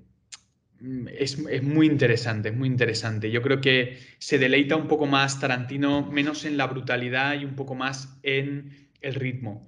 Mm, 0.82 1.08
es, 1.10 1.38
muy 1.64 1.88
interesante, 1.88 2.50
es 2.50 2.56
muy 2.56 2.68
interesante. 2.68 3.32
Yo 3.32 3.42
creo 3.42 3.62
que 3.62 4.00
se 4.18 4.38
deleita 4.38 4.76
un 4.76 4.88
poco 4.88 5.06
más 5.06 5.40
Tarantino, 5.40 6.10
menos 6.12 6.46
en 6.46 6.58
la 6.58 6.68
brutalidad 6.68 7.40
y 7.40 7.46
un 7.46 7.56
poco 7.56 7.76
más 7.76 8.18
en 8.24 8.90
el 9.02 9.16
ritmo. 9.16 9.68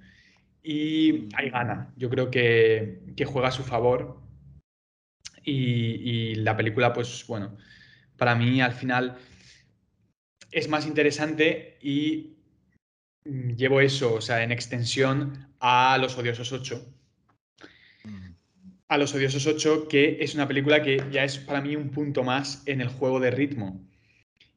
Y 0.64 1.30
ahí 1.36 1.50
gana. 1.50 1.94
Yo 1.98 2.10
creo 2.10 2.32
que, 2.32 3.02
juega 3.26 3.50
a 3.50 3.52
su 3.52 3.64
favor. 3.64 4.20
Y, 5.44 6.36
la 6.36 6.56
película, 6.56 6.94
pues 6.94 7.26
bueno, 7.28 7.58
para 8.18 8.36
mí 8.36 8.62
al 8.62 8.74
final 8.74 9.18
es 10.52 10.68
más 10.70 10.86
interesante 10.86 11.78
y 11.82 12.38
mm, 13.26 13.56
llevo 13.56 13.82
eso, 13.82 14.16
o 14.16 14.22
sea, 14.22 14.44
en 14.44 14.52
extensión 14.52 15.48
a 15.60 15.98
Los 16.00 16.18
Odiosos 16.18 16.52
8 16.52 17.01
a 18.92 18.98
Los 18.98 19.16
Odiosos 19.16 19.48
8, 19.48 19.88
que 19.88 20.18
es 20.20 20.36
una 20.36 20.50
película 20.50 20.84
que 20.84 21.02
ya 21.10 21.24
es 21.24 21.38
para 21.38 21.62
mí 21.62 21.78
un 21.78 21.92
punto 21.92 22.26
más 22.26 22.62
en 22.66 22.82
el 22.82 22.90
juego 22.90 23.22
de 23.22 23.32
ritmo. 23.32 23.88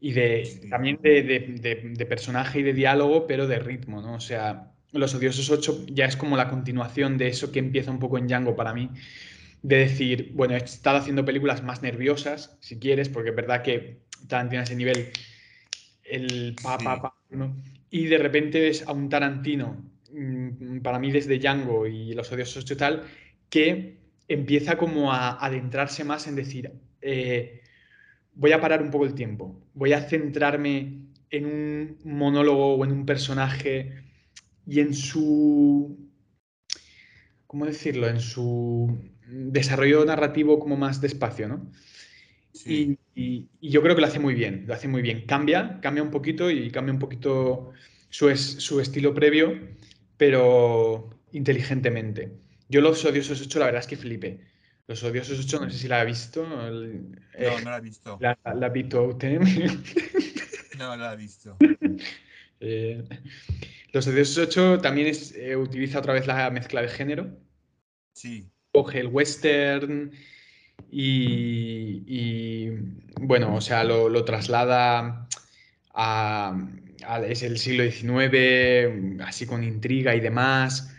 Y 0.01 0.11
de, 0.11 0.61
también 0.69 0.99
de, 1.01 2.07
personaje 2.09 2.59
y 2.59 2.63
de 2.65 2.73
diálogo, 2.73 3.29
pero 3.29 3.47
de 3.47 3.61
ritmo, 3.61 4.03
¿no? 4.03 4.15
O 4.15 4.21
sea, 4.21 4.73
Los 4.91 5.15
Odiosos 5.15 5.49
8 5.51 5.87
ya 5.87 6.07
es 6.07 6.17
como 6.17 6.37
la 6.37 6.49
continuación 6.49 7.17
de 7.17 7.29
eso 7.29 7.53
que 7.53 7.61
empieza 7.61 7.93
un 7.93 8.01
poco 8.01 8.19
en 8.19 8.27
Django 8.27 8.57
para 8.57 8.75
mí. 8.75 8.91
De 9.63 9.77
decir, 9.77 10.33
bueno, 10.35 10.55
he 10.55 10.57
estado 10.57 10.99
haciendo 10.99 11.25
películas 11.25 11.63
más 11.63 11.83
nerviosas, 11.83 12.59
si 12.61 12.81
quieres, 12.81 13.09
porque 13.09 13.31
es 13.31 13.37
verdad 13.37 13.63
que 13.63 14.01
Tarantino 14.27 14.63
a 14.63 14.65
ese 14.65 14.75
nivel, 14.75 15.11
el 16.03 16.57
pa, 16.61 16.77
pa, 16.79 17.01
pa, 17.01 17.15
¿no? 17.31 17.55
Y 17.89 18.07
de 18.07 18.19
repente 18.19 18.61
ves 18.61 18.83
a 18.85 18.91
un 18.91 19.09
Tarantino, 19.09 19.93
mm, 20.13 20.81
para 20.81 20.99
mí 20.99 21.13
desde 21.13 21.39
Django 21.39 21.87
y 21.87 22.15
Los 22.15 22.33
Odiosos 22.33 22.65
8 22.65 22.75
y 22.75 22.77
tal, 22.77 23.03
que 23.49 24.04
empieza 24.29 24.77
como 24.77 25.13
a 25.13 25.45
adentrarse 25.45 26.05
más 26.05 26.27
en 26.27 26.37
decir, 26.37 26.73
eh, 27.01 27.61
voy 28.35 28.53
a 28.53 28.61
parar 28.61 28.83
un 28.83 28.91
poco 28.91 29.07
el 29.07 29.15
tiempo, 29.15 29.61
voy 29.75 29.93
a 29.93 30.01
centrarme 30.01 31.01
en 31.31 31.47
un 31.47 31.99
monólogo 32.05 32.75
o 32.75 32.85
en 32.85 32.93
un 32.93 33.07
personaje 33.07 34.05
y 34.67 34.81
en 34.81 34.95
su, 34.95 35.99
¿cómo 37.47 37.67
decirlo? 37.67 38.09
En 38.09 38.21
su 38.21 38.99
desarrollo 39.27 40.05
narrativo 40.05 40.59
como 40.59 40.77
más 40.77 41.01
despacio, 41.01 41.49
¿no? 41.49 41.71
Y, 42.67 42.99
yo 43.61 43.83
creo 43.83 43.95
que 43.95 44.01
lo 44.01 44.07
hace 44.07 44.19
muy 44.19 44.35
bien, 44.35 44.65
lo 44.67 44.75
hace 44.75 44.89
muy 44.89 45.03
bien. 45.03 45.25
Cambia, 45.27 45.81
cambia 45.81 46.03
un 46.03 46.11
poquito 46.11 46.51
y 46.51 46.71
cambia 46.71 46.93
un 46.93 46.99
poquito 46.99 47.73
su, 48.11 48.35
su 48.37 48.81
estilo 48.81 49.15
previo, 49.15 49.59
pero 50.17 51.11
inteligentemente. 51.33 52.33
Yo 52.75 52.81
Los 52.81 53.05
Odiosos 53.05 53.41
8, 53.41 53.61
la 53.61 53.67
verdad 53.67 53.83
es 53.83 53.87
que 53.87 53.97
flipe. 53.97 54.41
Los 54.89 55.05
Odiosos 55.05 55.39
8, 55.39 55.61
no 55.61 55.71
sé 55.71 55.79
si 55.79 55.87
la 55.87 56.01
ha 56.01 56.05
visto. 56.05 56.45
no, 56.45 56.73
no 56.73 57.71
la 57.71 57.77
he 57.77 57.81
visto. 57.81 58.19
La, 58.21 58.37
la 58.53 58.69
visto 58.69 59.05
usted. 59.05 59.39
no, 60.79 60.97
la 60.97 61.13
he 61.13 61.17
visto. 61.17 61.57
Eh, 62.67 63.05
los 63.93 64.07
Odiosos 64.07 64.49
8 64.49 64.79
también 64.81 65.09
es, 65.09 65.35
eh, 65.37 65.55
utiliza 65.55 65.99
otra 65.99 66.15
vez 66.15 66.27
la 66.27 66.51
mezcla 66.51 66.81
de 66.81 66.89
género. 66.89 67.37
Sí. 68.15 68.49
Coge 68.73 69.01
el 69.01 69.09
western 69.09 70.11
y, 70.91 72.71
bueno, 73.21 73.55
o 73.55 73.61
sea, 73.61 73.85
lo, 73.85 74.25
traslada 74.25 75.29
a, 75.93 76.57
es 77.29 77.43
el 77.43 77.59
siglo 77.59 77.85
XIX, 77.85 79.21
así 79.21 79.47
con 79.47 79.63
intriga 79.63 80.15
y 80.15 80.21
demás. 80.21 80.94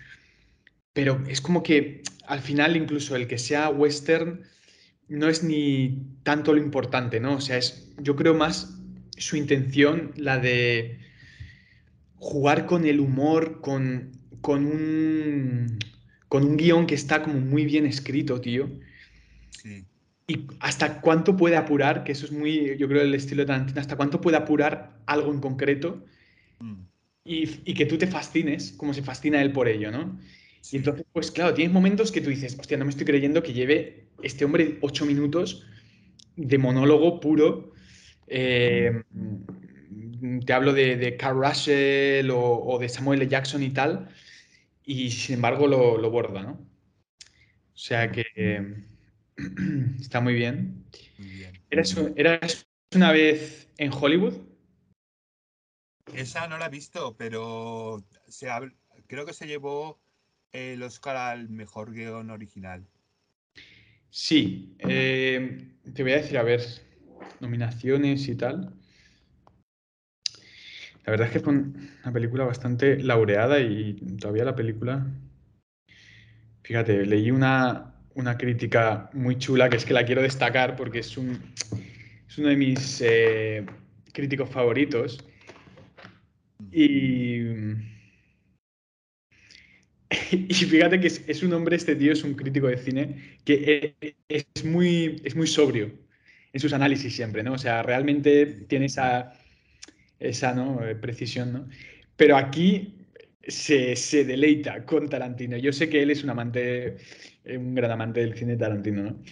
Pero 0.96 1.22
es 1.28 1.42
como 1.42 1.62
que 1.62 2.04
al 2.26 2.40
final 2.40 2.78
incluso 2.78 3.18
el 3.18 3.28
que 3.28 3.38
sea 3.38 3.68
western 3.68 4.44
no 5.10 5.28
es 5.28 5.44
ni 5.44 6.08
tanto 6.24 6.54
lo 6.54 6.62
importante, 6.62 7.20
¿no? 7.20 7.36
O 7.36 7.42
sea, 7.42 7.58
es, 7.58 7.94
yo 8.00 8.16
creo 8.16 8.34
más 8.34 8.80
su 9.18 9.36
intención, 9.36 10.14
la 10.16 10.40
de 10.40 11.00
jugar 12.16 12.66
con 12.66 12.86
el 12.86 13.02
humor, 13.02 13.60
con, 13.60 14.14
con, 14.40 14.66
un, 14.66 15.80
con 16.30 16.46
un 16.46 16.56
guion 16.56 16.88
que 16.88 16.96
está 16.96 17.22
como 17.22 17.42
muy 17.42 17.66
bien 17.66 17.86
escrito, 17.86 18.40
tío. 18.40 18.70
Sí. 19.50 19.84
Y 20.28 20.48
hasta 20.62 21.02
cuánto 21.02 21.36
puede 21.36 21.58
apurar, 21.58 22.06
que 22.06 22.14
eso 22.14 22.26
es 22.26 22.32
muy, 22.32 22.78
yo 22.78 22.88
creo, 22.88 23.02
el 23.02 23.14
estilo 23.14 23.42
de 23.42 23.48
Tarantino, 23.48 23.82
hasta 23.82 23.98
cuánto 23.98 24.22
puede 24.22 24.38
apurar 24.38 24.98
algo 25.08 25.34
en 25.34 25.42
concreto 25.42 26.06
mm. 26.60 26.82
y, 27.26 27.50
y, 27.70 27.74
que 27.74 27.86
tú 27.86 27.98
te 27.98 28.08
fascines 28.08 28.72
como 28.72 28.94
se 28.94 29.04
fascina 29.04 29.42
él 29.42 29.52
por 29.52 29.68
ello, 29.68 29.92
¿no? 29.92 30.18
Y 30.72 30.78
entonces, 30.78 31.06
pues 31.12 31.32
claro, 31.32 31.54
tienes 31.54 31.74
momentos 31.74 32.12
que 32.12 32.22
tú 32.22 32.30
dices, 32.30 32.58
hostia, 32.60 32.78
no 32.78 32.86
me 32.86 32.92
estoy 32.92 33.06
creyendo 33.06 33.44
que 33.44 33.54
lleve 33.54 34.08
este 34.24 34.46
hombre 34.46 34.78
ocho 34.82 35.06
minutos 35.06 35.66
de 36.36 36.58
monólogo 36.58 37.20
puro. 37.20 37.74
Eh, 38.28 39.04
te 40.46 40.54
hablo 40.54 40.74
de, 40.74 40.96
de 40.96 41.18
Carl 41.18 41.44
Russell 41.44 42.30
o, 42.32 42.78
de 42.80 42.90
Samuel 42.90 43.22
L. 43.22 43.30
Jackson 43.30 43.64
y 43.64 43.70
tal, 43.70 44.10
y 44.84 45.12
sin 45.12 45.36
embargo 45.36 45.68
lo, 45.68 46.10
borda, 46.10 46.42
¿no? 46.42 46.52
O 46.54 47.78
sea 47.78 48.12
que 48.12 48.26
está 50.00 50.22
muy 50.22 50.34
bien. 50.34 50.86
¿Eras, 51.70 52.66
una 52.94 53.12
vez 53.12 53.70
en 53.78 53.92
Hollywood? 53.92 54.36
Esa 56.14 56.48
no 56.48 56.58
la 56.58 56.68
he 56.68 56.70
visto, 56.70 57.16
pero 57.18 58.04
se 58.28 58.48
creo 59.08 59.26
que 59.26 59.34
se 59.34 59.48
llevó 59.48 60.00
el 60.56 60.82
Oscar 60.84 61.18
al 61.18 61.50
mejor 61.50 61.94
guion 61.94 62.30
original. 62.30 62.86
Sí, 64.10 64.76
eh, 64.80 65.74
te 65.94 66.02
voy 66.02 66.14
a 66.14 66.18
decir, 66.18 66.38
a 66.38 66.44
ver, 66.44 66.62
nominaciones 67.42 68.28
y 68.30 68.36
tal. 68.36 68.74
La 71.06 71.12
verdad 71.12 71.28
es 71.28 71.34
que 71.34 71.40
fue 71.40 71.54
una 71.54 72.14
película 72.14 72.46
bastante 72.46 72.98
laureada 72.98 73.60
y 73.60 73.94
todavía 74.20 74.46
la 74.46 74.56
película... 74.56 75.06
Fíjate, 76.64 77.06
leí 77.06 77.30
una, 77.30 77.94
crítica 78.40 79.10
muy 79.14 79.38
chula 79.38 79.70
que 79.70 79.76
es 79.76 79.86
que 79.86 79.94
la 79.94 80.04
quiero 80.04 80.24
destacar 80.24 80.76
porque 80.76 81.00
es, 81.00 81.16
un, 81.16 81.40
es 82.28 82.38
uno 82.40 82.48
de 82.48 82.56
mis 82.56 83.02
eh, 83.02 83.66
críticos 84.14 84.50
favoritos. 84.50 85.24
Y 86.72 87.42
y 90.32 90.54
fíjate 90.54 91.00
que 91.00 91.08
es, 91.08 91.44
un 91.44 91.54
hombre, 91.54 91.76
este 91.76 91.96
tío 91.96 92.14
es 92.14 92.24
un 92.24 92.34
crítico 92.34 92.68
de 92.68 92.78
cine 92.78 93.38
que 93.44 93.96
es, 94.30 94.66
muy, 94.66 95.22
es 95.24 95.36
muy 95.36 95.48
sobrio 95.48 95.92
en 96.54 96.60
sus 96.60 96.74
análisis 96.74 97.16
siempre, 97.16 97.44
¿no? 97.44 97.54
O 97.54 97.58
sea, 97.58 97.84
realmente 97.84 98.46
tiene 98.68 98.86
esa, 98.86 99.34
esa 100.20 100.54
¿no? 100.54 100.86
Eh, 100.86 100.96
precisión, 100.96 101.54
¿no? 101.54 101.68
Pero 102.16 102.38
aquí 102.38 102.96
se, 103.48 103.96
se, 103.96 104.24
deleita 104.24 104.86
con 104.86 105.10
Tarantino. 105.10 105.58
Yo 105.58 105.74
sé 105.74 105.90
que 105.90 106.02
él 106.02 106.12
es 106.12 106.24
un 106.24 106.30
amante, 106.30 106.98
eh, 107.44 107.58
un 107.58 107.76
gran 107.76 107.92
amante 107.92 108.22
del 108.22 108.36
cine 108.36 108.56
Tarantino, 108.56 109.04
¿no? 109.04 109.24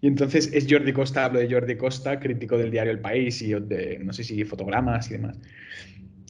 Y 0.00 0.06
entonces 0.06 0.50
es 0.52 0.66
Jordi 0.68 0.92
Costa, 0.92 1.24
hablo 1.24 1.40
de 1.40 1.50
Jordi 1.50 1.76
Costa, 1.76 2.18
crítico 2.18 2.58
del 2.58 2.70
diario 2.70 2.92
El 2.92 3.00
País 3.00 3.40
y 3.42 3.54
de, 3.54 4.00
no 4.02 4.12
sé 4.12 4.24
si 4.24 4.44
fotogramas 4.44 5.08
y 5.10 5.14
demás. 5.14 5.38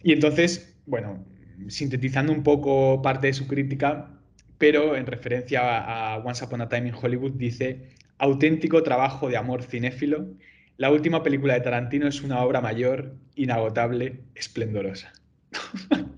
Y 0.02 0.12
entonces, 0.12 0.76
bueno, 0.86 1.24
sintetizando 1.68 2.32
un 2.32 2.42
poco 2.42 3.00
parte 3.02 3.28
de 3.28 3.32
su 3.32 3.46
crítica, 3.46 4.10
pero 4.58 4.96
en 4.96 5.06
referencia 5.06 6.14
a, 6.14 6.18
Once 6.18 6.44
Upon 6.44 6.60
a 6.60 6.68
Time 6.68 6.88
in 6.88 6.94
Hollywood, 6.94 7.32
dice, 7.32 7.90
auténtico 8.18 8.82
trabajo 8.82 9.28
de 9.28 9.36
amor 9.36 9.62
cinéfilo, 9.62 10.28
la 10.76 10.90
última 10.90 11.22
película 11.22 11.54
de 11.54 11.60
Tarantino 11.60 12.08
es 12.08 12.22
una 12.22 12.42
obra 12.42 12.60
mayor, 12.60 13.14
inagotable, 13.34 14.20
esplendorosa. 14.34 15.12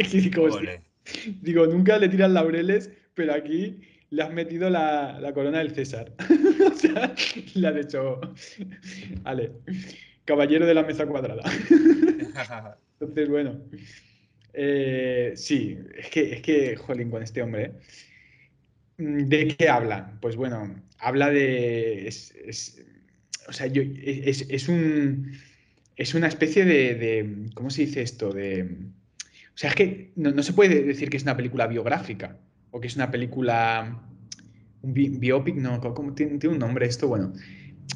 digo, 1.43 1.67
nunca 1.67 1.99
le 1.99 2.09
tiran 2.09 2.35
laureles, 2.35 2.91
pero 3.15 3.35
aquí 3.35 3.81
le 4.11 4.23
has 4.23 4.33
metido 4.33 4.71
la, 4.71 5.31
corona 5.35 5.59
del 5.59 5.73
César. 5.73 6.13
o 6.73 6.75
sea, 6.75 7.15
le 7.55 7.69
has 7.69 7.77
hecho, 7.77 8.21
vale, 9.23 9.53
caballero 10.25 10.67
de 10.67 10.75
la 10.75 10.83
mesa 10.83 11.07
cuadrada. 11.07 11.43
Entonces, 13.01 13.29
bueno, 13.29 13.61
eh, 14.55 15.33
sí, 15.35 15.77
es 15.97 16.09
que, 16.11 16.33
es 16.35 16.41
que, 16.41 16.77
jolín, 16.77 17.11
con 17.11 17.23
este 17.23 17.43
hombre. 17.43 17.73
Mm, 18.99 19.25
¿De 19.25 19.49
qué 19.49 19.69
habla? 19.69 20.17
Pues 20.21 20.37
bueno, 20.37 20.83
habla 20.99 21.31
de. 21.31 22.07
Es, 22.07 22.35
o 23.49 23.53
sea, 23.53 23.67
yo, 23.67 23.83
es, 23.83 24.69
un. 24.69 25.33
Es 25.97 26.15
una 26.15 26.29
especie 26.29 26.65
de, 26.65 27.49
¿Cómo 27.55 27.71
se 27.71 27.83
dice 27.87 28.03
esto? 28.03 28.33
De. 28.33 28.63
O 28.63 29.57
sea, 29.57 29.71
es 29.71 29.77
que 29.77 30.13
no, 30.17 30.43
se 30.43 30.53
puede 30.53 30.83
decir 30.83 31.11
que 31.11 31.17
es 31.17 31.23
una 31.25 31.37
película 31.37 31.67
biográfica 31.67 32.39
o 32.71 32.81
que 32.81 32.87
es 32.87 32.97
una 32.97 33.11
película. 33.11 34.09
Un 34.83 34.93
biopic, 34.93 35.57
no, 35.57 35.81
¿cómo, 35.81 36.15
tiene, 36.15 36.39
tiene, 36.39 36.55
un 36.55 36.61
nombre 36.61 36.87
esto? 36.87 37.09
Bueno, 37.09 37.33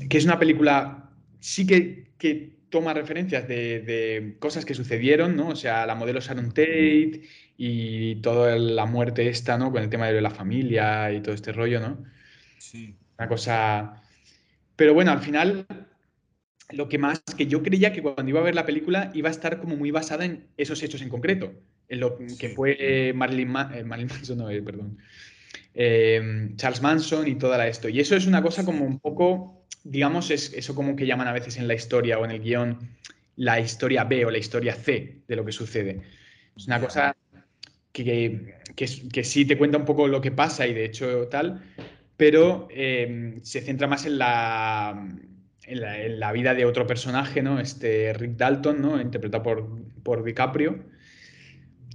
que 0.09 0.19
es 0.19 0.25
una 0.25 0.39
película. 0.39 1.13
Sí 1.41 1.67
que, 1.67 2.11
que 2.19 2.58
toma 2.71 2.95
referencias 2.95 3.49
de, 3.49 4.37
cosas 4.39 4.65
que 4.65 4.75
sucedieron, 4.75 5.37
¿no? 5.37 5.49
O 5.49 5.57
sea, 5.57 5.87
la 5.87 5.95
modelo 5.95 6.21
Sharon 6.21 6.49
Tate 6.49 7.23
y 7.57 8.17
toda 8.17 8.57
la 8.57 8.87
muerte 8.87 9.29
esta, 9.29 9.59
¿no? 9.59 9.73
Con 9.73 9.83
el 9.83 9.89
tema 9.89 10.07
de 10.09 10.21
la 10.21 10.31
familia 10.31 11.13
y 11.13 11.21
todo 11.21 11.35
este 11.35 11.53
rollo, 11.53 11.81
¿no? 11.81 12.05
Sí. 12.59 12.95
Una 13.19 13.29
cosa... 13.29 14.03
Pero 14.77 14.95
bueno, 14.95 15.11
al 15.11 15.21
final, 15.21 15.67
lo 16.71 16.89
que 16.89 16.99
más, 16.99 17.21
que 17.37 17.47
yo 17.47 17.63
creía 17.63 17.93
que 17.93 18.03
cuando 18.03 18.29
iba 18.29 18.41
a 18.41 18.45
ver 18.45 18.55
la 18.55 18.67
película 18.67 19.11
iba 19.15 19.29
a 19.29 19.33
estar 19.33 19.59
como 19.59 19.77
muy 19.77 19.91
basada 19.91 20.25
en 20.25 20.47
esos 20.57 20.83
hechos 20.83 21.03
en 21.03 21.09
concreto, 21.09 21.53
en 21.89 22.01
lo 22.01 22.17
que 22.39 22.51
fue 22.51 23.13
Marilyn, 23.15 23.49
eh, 23.75 23.85
Manson, 23.85 24.39
no, 24.39 24.51
eh, 24.51 24.63
perdón, 24.63 24.99
eh, 25.75 26.51
Charles 26.57 26.83
Manson 26.83 27.27
y 27.27 27.37
toda 27.37 27.59
la 27.59 27.67
esto. 27.67 27.89
Y 27.89 27.99
eso 28.01 28.15
es 28.15 28.27
una 28.27 28.43
cosa 28.43 28.65
como 28.65 28.85
un 28.85 29.01
poco 29.01 29.58
digamos, 29.89 30.31
es 30.31 30.53
eso 30.53 30.75
como 30.75 30.95
que 30.95 31.07
llaman 31.07 31.29
a 31.29 31.33
veces 31.33 31.57
en 31.57 31.67
la 31.67 31.75
historia 31.75 32.19
o 32.19 32.25
en 32.25 32.31
el 32.31 32.41
guion 32.41 32.79
la 33.37 33.61
historia 33.61 34.05
B 34.05 34.25
o 34.25 34.31
la 34.31 34.39
historia 34.39 34.75
C 34.75 35.23
de 35.27 35.37
lo 35.37 35.45
que 35.45 35.53
sucede. 35.53 36.01
Es 36.57 36.67
una 36.67 36.81
cosa 36.81 37.17
que, 37.93 38.55
que, 38.75 39.25
sí 39.25 39.45
te 39.45 39.57
cuenta 39.57 39.79
un 39.79 39.85
poco 39.85 40.09
lo 40.09 40.21
que 40.21 40.33
pasa 40.33 40.67
y 40.67 40.75
de 40.75 40.85
hecho 40.85 41.29
tal, 41.29 41.63
pero 42.17 42.69
em, 42.71 43.41
se 43.43 43.61
centra 43.61 43.87
más 43.87 44.07
en 44.07 44.19
la, 44.19 45.09
en 45.65 46.21
la, 46.21 46.33
vida 46.33 46.55
de 46.55 46.65
otro 46.65 46.87
personaje, 46.87 47.43
¿no? 47.43 47.61
Este 47.61 48.13
Rick 48.13 48.37
Dalton, 48.37 48.83
¿no? 48.83 49.01
Interpretado 49.01 49.43
por, 49.43 49.83
por 50.03 50.25
DiCaprio. 50.25 50.85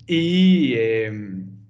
Y, 0.07 0.75
em, 0.75 1.62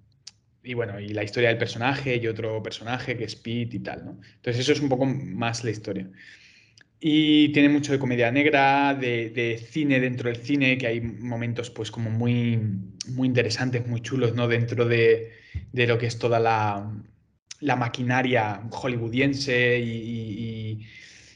y 0.63 0.73
bueno, 0.73 0.99
y 0.99 1.09
la 1.09 1.23
historia 1.23 1.49
del 1.49 1.57
personaje 1.57 2.15
y 2.15 2.27
otro 2.27 2.63
personaje 2.63 3.17
que 3.17 3.25
es 3.25 3.35
Pete 3.35 3.77
y 3.77 3.79
tal, 3.79 4.05
¿no? 4.05 4.19
Entonces 4.35 4.59
eso 4.59 4.71
es 4.71 4.79
un 4.79 4.89
poco 4.89 5.05
más 5.05 5.63
la 5.63 5.71
historia. 5.71 6.09
Y 6.99 7.49
tiene 7.51 7.67
mucho 7.67 7.91
de 7.91 7.99
comedia 7.99 8.31
negra, 8.31 8.95
de, 8.95 9.61
cine 9.69 9.99
dentro 9.99 10.29
del 10.29 10.37
cine, 10.41 10.77
que 10.77 10.87
hay 10.87 11.01
momentos 11.01 11.69
pues 11.69 11.91
como 11.91 12.09
muy, 12.09 12.57
muy 13.09 13.27
interesantes, 13.27 13.85
muy 13.85 14.01
chulos, 14.01 14.33
¿no? 14.35 14.47
Dentro 14.47 14.85
de, 14.85 15.33
lo 15.73 15.97
que 15.97 16.07
es 16.07 16.17
toda 16.17 16.39
la, 16.39 16.89
maquinaria 17.77 18.61
hollywoodiense 18.71 19.79
y, 19.79 20.87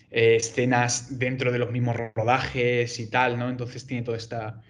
eh, 0.09 0.37
escenas 0.37 1.19
dentro 1.19 1.51
de 1.51 1.59
los 1.59 1.71
mismos 1.71 1.97
rodajes 2.15 2.97
y 2.99 3.09
tal, 3.09 3.37
¿no? 3.37 3.49
Entonces 3.49 3.85
tiene 3.85 4.03
toda 4.03 4.17
esta, 4.17 4.61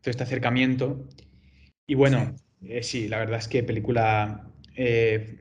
todo 0.00 0.10
este 0.10 0.24
acercamiento. 0.24 1.08
Y 1.86 1.94
bueno, 1.94 2.34
eh, 2.64 2.82
sí, 2.82 3.08
la 3.08 3.18
verdad 3.18 3.38
es 3.38 3.48
que 3.48 3.62
película 3.62 4.48
eh, 4.74 5.38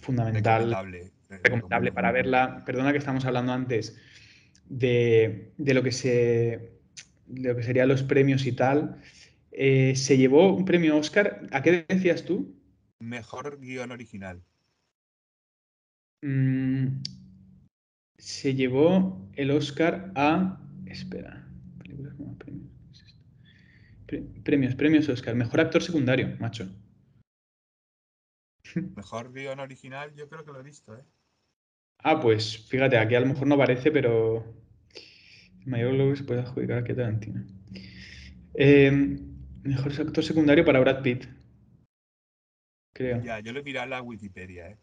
fundamental, 0.00 0.64
Recomendable. 0.70 1.12
recomendable 1.28 1.92
para 1.92 2.12
verla. 2.12 2.62
Perdona 2.64 2.92
que 2.92 2.98
estamos 2.98 3.24
hablando 3.24 3.52
antes 3.52 3.96
de, 4.66 5.52
de 5.56 5.74
lo 5.74 5.82
que 5.82 5.92
se 5.92 6.78
de 7.26 7.48
lo 7.50 7.56
que 7.56 7.62
serían 7.62 7.88
los 7.88 8.02
premios 8.02 8.46
y 8.46 8.52
tal. 8.52 9.00
Eh, 9.52 9.94
se 9.96 10.16
llevó 10.16 10.54
un 10.54 10.64
premio 10.64 10.96
Oscar. 10.96 11.46
¿A 11.52 11.62
qué 11.62 11.84
decías 11.88 12.24
tú? 12.24 12.54
Mejor 13.00 13.60
guion 13.60 13.90
original. 13.90 14.42
Mm, 16.22 17.02
se 18.16 18.54
llevó 18.54 19.28
el 19.34 19.50
Oscar 19.50 20.12
a. 20.14 20.60
Espera. 20.86 21.46
películas 21.78 22.14
con 22.14 22.26
más 22.28 22.36
premios. 22.36 22.70
¿Qué 22.86 22.92
es 22.92 23.02
esto? 23.06 23.22
Pre- 24.08 24.22
Premios, 24.42 24.74
premios 24.74 25.08
Oscar. 25.08 25.34
Mejor 25.34 25.60
actor 25.60 25.82
secundario, 25.82 26.34
macho. 26.40 26.66
Mejor 28.96 29.32
guion 29.32 29.60
original, 29.60 30.14
yo 30.14 30.28
creo 30.28 30.44
que 30.44 30.52
lo 30.52 30.60
he 30.60 30.62
visto, 30.62 30.96
¿eh? 30.96 31.04
Ah, 31.98 32.18
pues 32.20 32.66
fíjate, 32.68 32.96
aquí 32.96 33.14
a 33.14 33.20
lo 33.20 33.26
mejor 33.26 33.46
no 33.46 33.54
aparece, 33.54 33.90
pero. 33.90 34.44
El 35.60 35.66
mayor 35.66 35.92
logro 35.92 36.16
se 36.16 36.24
puede 36.24 36.40
adjudicar 36.40 36.78
a 36.78 36.84
Tarantino. 36.84 37.44
Eh, 38.54 38.90
mejor 39.62 39.92
actor 39.92 40.24
secundario 40.24 40.64
para 40.64 40.80
Brad 40.80 41.02
Pitt. 41.02 41.26
Creo. 42.94 43.22
Ya, 43.22 43.40
yo 43.40 43.52
lo 43.52 43.60
he 43.60 43.62
mirado 43.62 43.84
en 43.84 43.90
la 43.90 44.02
Wikipedia, 44.02 44.70
¿eh? 44.70 44.78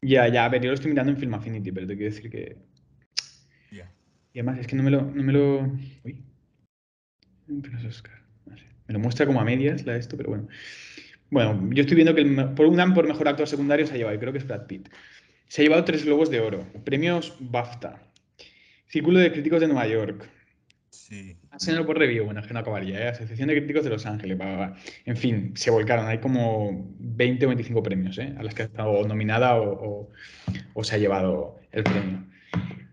Ya, 0.00 0.26
ya, 0.28 0.46
a 0.46 0.48
ver, 0.48 0.62
yo 0.62 0.68
lo 0.68 0.74
estoy 0.74 0.90
mirando 0.90 1.12
en 1.12 1.18
Film 1.18 1.34
Affinity, 1.34 1.70
pero 1.70 1.86
te 1.86 1.96
quiero 1.96 2.14
decir 2.14 2.30
que. 2.30 2.56
Ya. 3.70 3.92
Y 4.32 4.38
además 4.38 4.58
es 4.58 4.66
que 4.66 4.76
no 4.76 4.82
me 4.82 4.90
lo. 4.90 5.02
No 5.02 5.22
me 5.22 5.32
lo... 5.32 5.60
Uy. 6.04 6.24
Pero 7.46 7.78
es 7.78 7.84
Oscar. 7.84 8.21
Me 8.92 8.98
lo 8.98 9.04
muestra 9.04 9.24
como 9.24 9.40
a 9.40 9.44
medias 9.44 9.86
la 9.86 9.94
de 9.94 10.00
esto, 10.00 10.18
pero 10.18 10.28
bueno. 10.28 10.48
Bueno, 11.30 11.70
yo 11.72 11.80
estoy 11.80 11.94
viendo 11.96 12.14
que 12.14 12.20
el 12.20 12.50
por 12.54 12.66
un 12.66 12.92
por 12.94 13.08
mejor 13.08 13.26
actor 13.26 13.48
secundario 13.48 13.86
se 13.86 13.94
ha 13.94 13.96
llevado, 13.96 14.14
y 14.14 14.18
creo 14.18 14.32
que 14.32 14.38
es 14.38 14.46
Brad 14.46 14.66
Pitt. 14.66 14.90
Se 15.48 15.62
ha 15.62 15.64
llevado 15.64 15.82
tres 15.84 16.04
globos 16.04 16.28
de 16.30 16.40
oro. 16.40 16.66
Premios 16.84 17.34
BAFTA. 17.40 18.02
Círculo 18.86 19.18
de 19.18 19.32
Críticos 19.32 19.60
de 19.62 19.66
Nueva 19.68 19.86
York. 19.86 20.28
Sí. 20.90 21.38
Arsenal 21.50 21.86
por 21.86 21.98
Review, 21.98 22.26
bueno, 22.26 22.40
es 22.40 22.46
que 22.46 22.52
no 22.52 22.60
acabaría, 22.60 23.00
¿eh? 23.02 23.08
Asociación 23.08 23.48
de 23.48 23.56
Críticos 23.56 23.82
de 23.84 23.88
Los 23.90 24.04
Ángeles, 24.04 24.38
va, 24.38 24.44
va, 24.44 24.56
va. 24.56 24.76
En 25.06 25.16
fin, 25.16 25.52
se 25.56 25.70
volcaron. 25.70 26.06
Hay 26.06 26.18
como 26.18 26.94
20 26.98 27.46
o 27.46 27.48
25 27.48 27.82
premios, 27.82 28.18
¿eh? 28.18 28.34
A 28.38 28.42
las 28.42 28.54
que 28.54 28.62
ha 28.62 28.66
estado 28.66 29.06
nominada 29.08 29.56
o, 29.56 29.72
o- 29.72 30.10
o 30.74 30.84
se 30.84 30.96
ha 30.96 30.98
llevado 30.98 31.58
el 31.70 31.82
premio. 31.82 32.24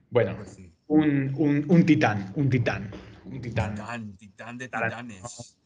Bueno, 0.09 0.38
Pues 0.38 0.51
sí. 0.51 0.71
un, 0.88 1.33
un- 1.35 1.65
un 1.67 1.85
titán, 1.85 2.31
un 2.35 2.49
titán, 2.49 2.89
un 3.25 3.41
titán. 3.41 3.75
Titán, 3.75 4.15
titán 4.17 4.57
de 4.57 4.65
titanes. 4.69 5.57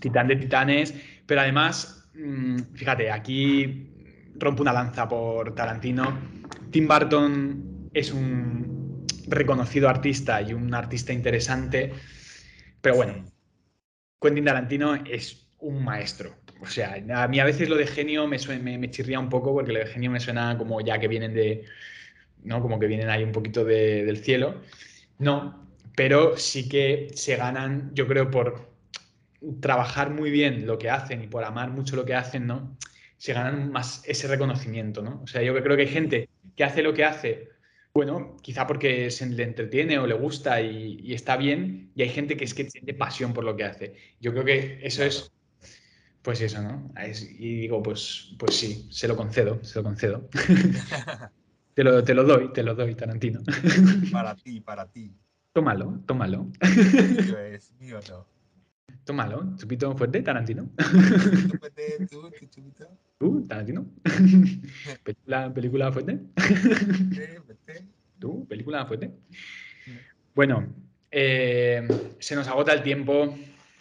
Titán 0.00 0.28
de 0.28 0.36
titanes, 0.36 0.94
pero 1.26 1.40
además, 1.42 2.08
mm, 2.14 2.74
fíjate, 2.74 3.10
aquí 3.10 3.88
rompo 4.34 4.62
una 4.62 4.72
lanza 4.72 5.08
por 5.08 5.54
Tarantino. 5.54 6.18
Tim 6.70 6.88
Burton 6.88 7.90
es 7.92 8.12
un 8.12 9.06
reconocido 9.28 9.88
artista 9.88 10.42
y 10.42 10.54
un 10.54 10.74
artista 10.74 11.12
interesante, 11.12 11.92
pero 12.80 12.96
bueno. 12.96 13.24
Quentin 14.20 14.44
Tarantino 14.44 14.94
es 14.94 15.48
un 15.58 15.84
maestro. 15.84 16.36
O 16.60 16.66
sea, 16.66 16.94
a 17.24 17.28
mí 17.28 17.40
a 17.40 17.44
veces 17.44 17.68
lo 17.68 17.76
de 17.76 17.86
genio 17.86 18.26
me 18.28 18.38
chirría 18.90 19.18
un 19.18 19.28
poco 19.28 19.52
porque 19.52 19.72
lo 19.72 19.80
de 19.80 19.86
genio 19.86 20.10
me 20.10 20.20
suena 20.20 20.56
como 20.56 20.80
ya 20.80 20.98
que 21.00 21.08
vienen 21.08 21.34
de, 21.34 21.64
¿no? 22.44 22.62
Como 22.62 22.78
que 22.80 22.86
vienen 22.86 23.10
ahí 23.10 23.24
un 23.24 23.32
poquito 23.32 23.64
de- 23.64 24.04
del 24.04 24.18
cielo. 24.18 24.62
No, 25.18 25.68
pero 25.96 26.36
sí 26.38 26.68
que 26.68 27.08
se 27.14 27.36
ganan, 27.36 27.92
yo 27.94 28.06
creo, 28.08 28.30
por 28.30 28.71
trabajar 29.60 30.10
muy 30.10 30.30
bien 30.30 30.66
lo 30.66 30.78
que 30.78 30.90
hacen 30.90 31.22
y 31.22 31.26
por 31.26 31.44
amar 31.44 31.70
mucho 31.70 31.96
lo 31.96 32.04
que 32.04 32.14
hacen, 32.14 32.46
¿no? 32.46 32.76
Se 33.18 33.32
ganan 33.32 33.70
más 33.70 34.02
ese 34.06 34.26
reconocimiento, 34.28 35.02
¿no? 35.02 35.20
O 35.22 35.26
sea, 35.26 35.42
yo 35.42 35.54
creo 35.62 35.76
que 35.76 35.82
hay 35.82 35.88
gente 35.88 36.28
que 36.56 36.64
hace 36.64 36.82
lo 36.82 36.92
que 36.94 37.04
hace, 37.04 37.48
bueno, 37.94 38.36
quizá 38.42 38.66
porque 38.66 39.10
se 39.10 39.26
le 39.26 39.42
entretiene 39.44 39.98
o 39.98 40.06
le 40.06 40.14
gusta 40.14 40.60
y, 40.60 40.98
y 41.02 41.14
está 41.14 41.36
bien, 41.36 41.90
y 41.94 42.02
hay 42.02 42.08
gente 42.08 42.36
que 42.36 42.44
es 42.44 42.54
que 42.54 42.64
tiene 42.64 42.94
pasión 42.94 43.32
por 43.32 43.44
lo 43.44 43.54
que 43.56 43.64
hace. 43.64 43.94
Yo 44.20 44.32
creo 44.32 44.44
que 44.44 44.78
eso 44.82 45.04
es, 45.04 45.30
pues 46.22 46.40
eso, 46.40 46.62
¿no? 46.62 46.92
Es- 47.00 47.22
y 47.38 47.56
digo, 47.62 47.82
pues, 47.82 48.34
pues 48.38 48.54
sí, 48.56 48.86
se 48.90 49.06
lo 49.08 49.16
concedo, 49.16 49.62
se 49.64 49.78
lo 49.78 49.82
concedo. 49.84 50.28
Te 51.74 51.82
lo, 51.84 52.04
te 52.04 52.12
lo 52.12 52.22
doy, 52.24 52.52
te 52.52 52.62
lo 52.62 52.74
doy, 52.74 52.94
Tarantino. 52.94 53.40
para 54.12 54.34
ti, 54.36 54.60
para 54.60 54.86
ti. 54.86 55.10
tómalo, 55.54 56.00
tómalo, 56.06 56.48
Mío 57.24 57.38
es, 57.38 57.72
mío 57.80 57.98
no. 58.10 58.26
Tómalo. 59.04 59.54
Chupito 59.56 59.94
fuerte, 59.96 60.22
Tarantino. 60.22 60.70
Tú, 60.76 61.58
tú, 62.30 62.46
chupito. 62.48 62.88
¿Tú, 63.18 63.46
Tarantino? 63.46 63.86
¿Película, 65.04 65.52
película 65.52 65.92
fuerte? 65.92 66.20
¿Tú, 68.18 68.46
película 68.46 68.86
fuerte? 68.86 69.10
Bueno, 70.34 70.72
eh, 71.10 71.86
se 72.18 72.34
nos 72.34 72.48
agota 72.48 72.72
el 72.72 72.82
tiempo, 72.82 73.36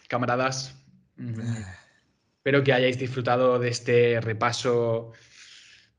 camaradas. 0.07 0.75
Mm, 1.17 1.39
Espero 2.41 2.63
que 2.63 2.73
hayáis 2.73 2.97
disfrutado 2.97 3.59
de 3.59 3.69
este 3.69 4.19
repaso 4.19 5.11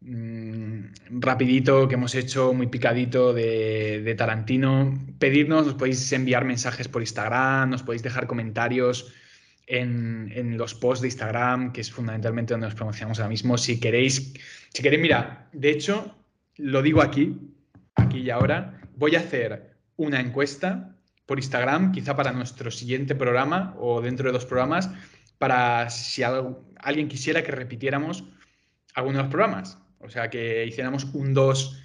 mm, 0.05 1.21
rapidito 1.21 1.89
que 1.89 1.95
hemos 1.95 2.15
hecho, 2.15 2.53
muy 2.53 2.67
picadito 2.67 3.33
de, 3.33 4.15
Tarantino. 4.17 4.99
Pedirnos, 5.19 5.67
nos 5.67 5.75
podéis 5.75 6.13
enviar 6.13 6.45
mensajes 6.45 6.89
por 6.89 7.03
Instagram, 7.03 7.71
nos 7.71 7.83
podéis 7.83 8.03
dejar 8.03 8.27
comentarios 8.27 9.13
en, 9.67 10.31
en 10.35 10.59
los 10.59 10.75
posts 10.75 11.03
de 11.03 11.09
Instagram, 11.09 11.73
que 11.73 11.81
es 11.81 11.91
fundamentalmente 11.91 12.55
donde 12.55 12.67
nos 12.67 12.75
promocionamos 12.75 13.19
ahora 13.19 13.31
mismo. 13.31 13.57
Si 13.59 13.81
queréis, 13.81 14.35
si 14.73 14.83
queréis, 14.83 15.03
mira, 15.03 15.49
de 15.53 15.71
hecho, 15.71 16.15
lo 16.57 16.83
digo 16.83 17.03
aquí, 17.03 17.37
aquí 17.95 18.19
y 18.19 18.31
ahora, 18.31 18.81
voy 18.97 19.17
a 19.17 19.21
hacer 19.21 19.73
una 19.97 20.21
encuesta 20.21 20.97
por 21.27 21.39
Instagram, 21.39 21.93
quizá 21.93 22.17
para 22.17 22.33
nuestro 22.33 22.71
siguiente 22.71 23.15
programa 23.15 23.75
o 23.79 24.01
dentro 24.01 24.27
de 24.27 24.33
dos 24.33 24.45
programas, 24.45 24.91
para 25.39 25.91
si 25.91 26.23
alguien 26.23 27.09
quisiera 27.09 27.43
que 27.43 27.53
repitiéramos 27.53 28.25
alguno 28.95 29.19
de 29.19 29.23
los 29.25 29.31
programas. 29.31 29.79
O 30.03 30.11
sea, 30.11 30.29
que 30.31 30.65
hiciéramos 30.67 31.05
un 31.15 31.33
2 31.35 31.83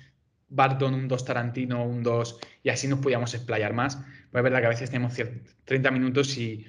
Barton, 0.50 0.94
un 0.94 1.08
2 1.08 1.26
Tarantino, 1.26 1.84
un 1.86 2.04
2 2.04 2.40
y 2.64 2.70
así 2.70 2.88
nos 2.88 3.00
podíamos 3.00 3.34
explayar 3.34 3.74
más. 3.74 3.98
Pues 4.32 4.42
es 4.42 4.44
verdad 4.44 4.60
que 4.60 4.66
a 4.66 4.70
veces 4.70 4.90
tenemos 4.90 5.18
cier- 5.18 5.42
30 5.66 5.92
minutos 5.92 6.38
y, 6.38 6.66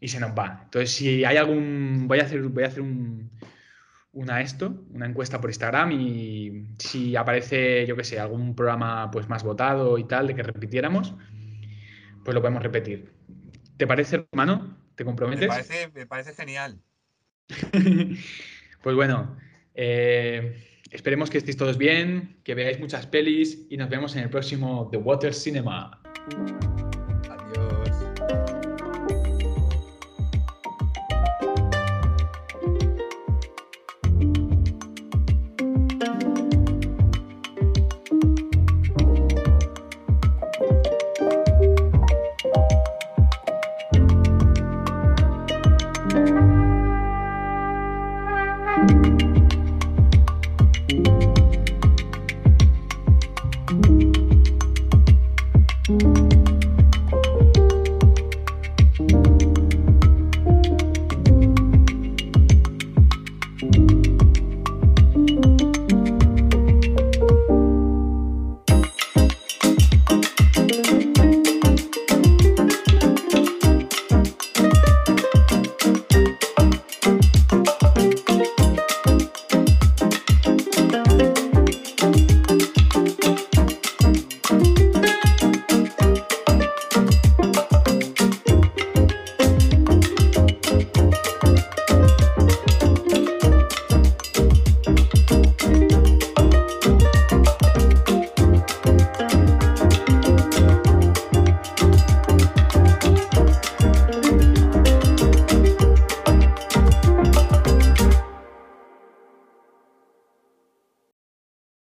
y 0.00 0.08
se 0.08 0.20
nos 0.20 0.30
va. 0.32 0.60
Entonces, 0.64 0.90
si 0.90 1.24
hay 1.24 1.36
algún... 1.36 2.04
Voy 2.06 2.20
a 2.20 2.24
hacer, 2.24 2.42
voy 2.42 2.64
a 2.64 2.68
hacer 2.68 2.82
un, 2.82 3.30
una 4.12 4.40
esto, 4.42 4.84
una 4.90 5.06
encuesta 5.06 5.40
por 5.40 5.50
Instagram 5.50 5.92
y 5.92 6.66
si 6.78 7.16
aparece, 7.16 7.86
yo 7.86 7.96
qué 7.96 8.04
sé, 8.04 8.20
algún 8.20 8.54
programa 8.54 9.10
pues 9.10 9.28
más 9.28 9.42
votado 9.42 9.98
y 9.98 10.04
tal 10.04 10.26
de 10.28 10.34
que 10.34 10.42
repitiéramos, 10.42 11.14
pues 12.24 12.34
lo 12.34 12.40
podemos 12.40 12.62
repetir. 12.62 13.12
¿Te 13.76 13.86
parece, 13.86 14.26
hermano? 14.30 14.76
¿Te 14.94 15.02
Me 15.04 15.06
comprometes? 15.06 15.48
parece, 15.48 15.90
me 15.94 16.06
parece 16.06 16.32
genial. 16.34 16.78
Pues 18.82 18.94
bueno, 18.96 19.36
eh, 19.74 20.56
esperemos 20.90 21.30
que 21.30 21.38
estéis 21.38 21.56
todos 21.56 21.78
bien, 21.78 22.36
que 22.44 22.54
veáis 22.54 22.80
muchas 22.80 23.06
pelis 23.06 23.66
y 23.68 23.76
nos 23.76 23.88
vemos 23.88 24.14
en 24.16 24.22
el 24.22 24.30
próximo 24.30 24.88
The 24.90 24.98
Water 24.98 25.34
Cinema. 25.34 26.00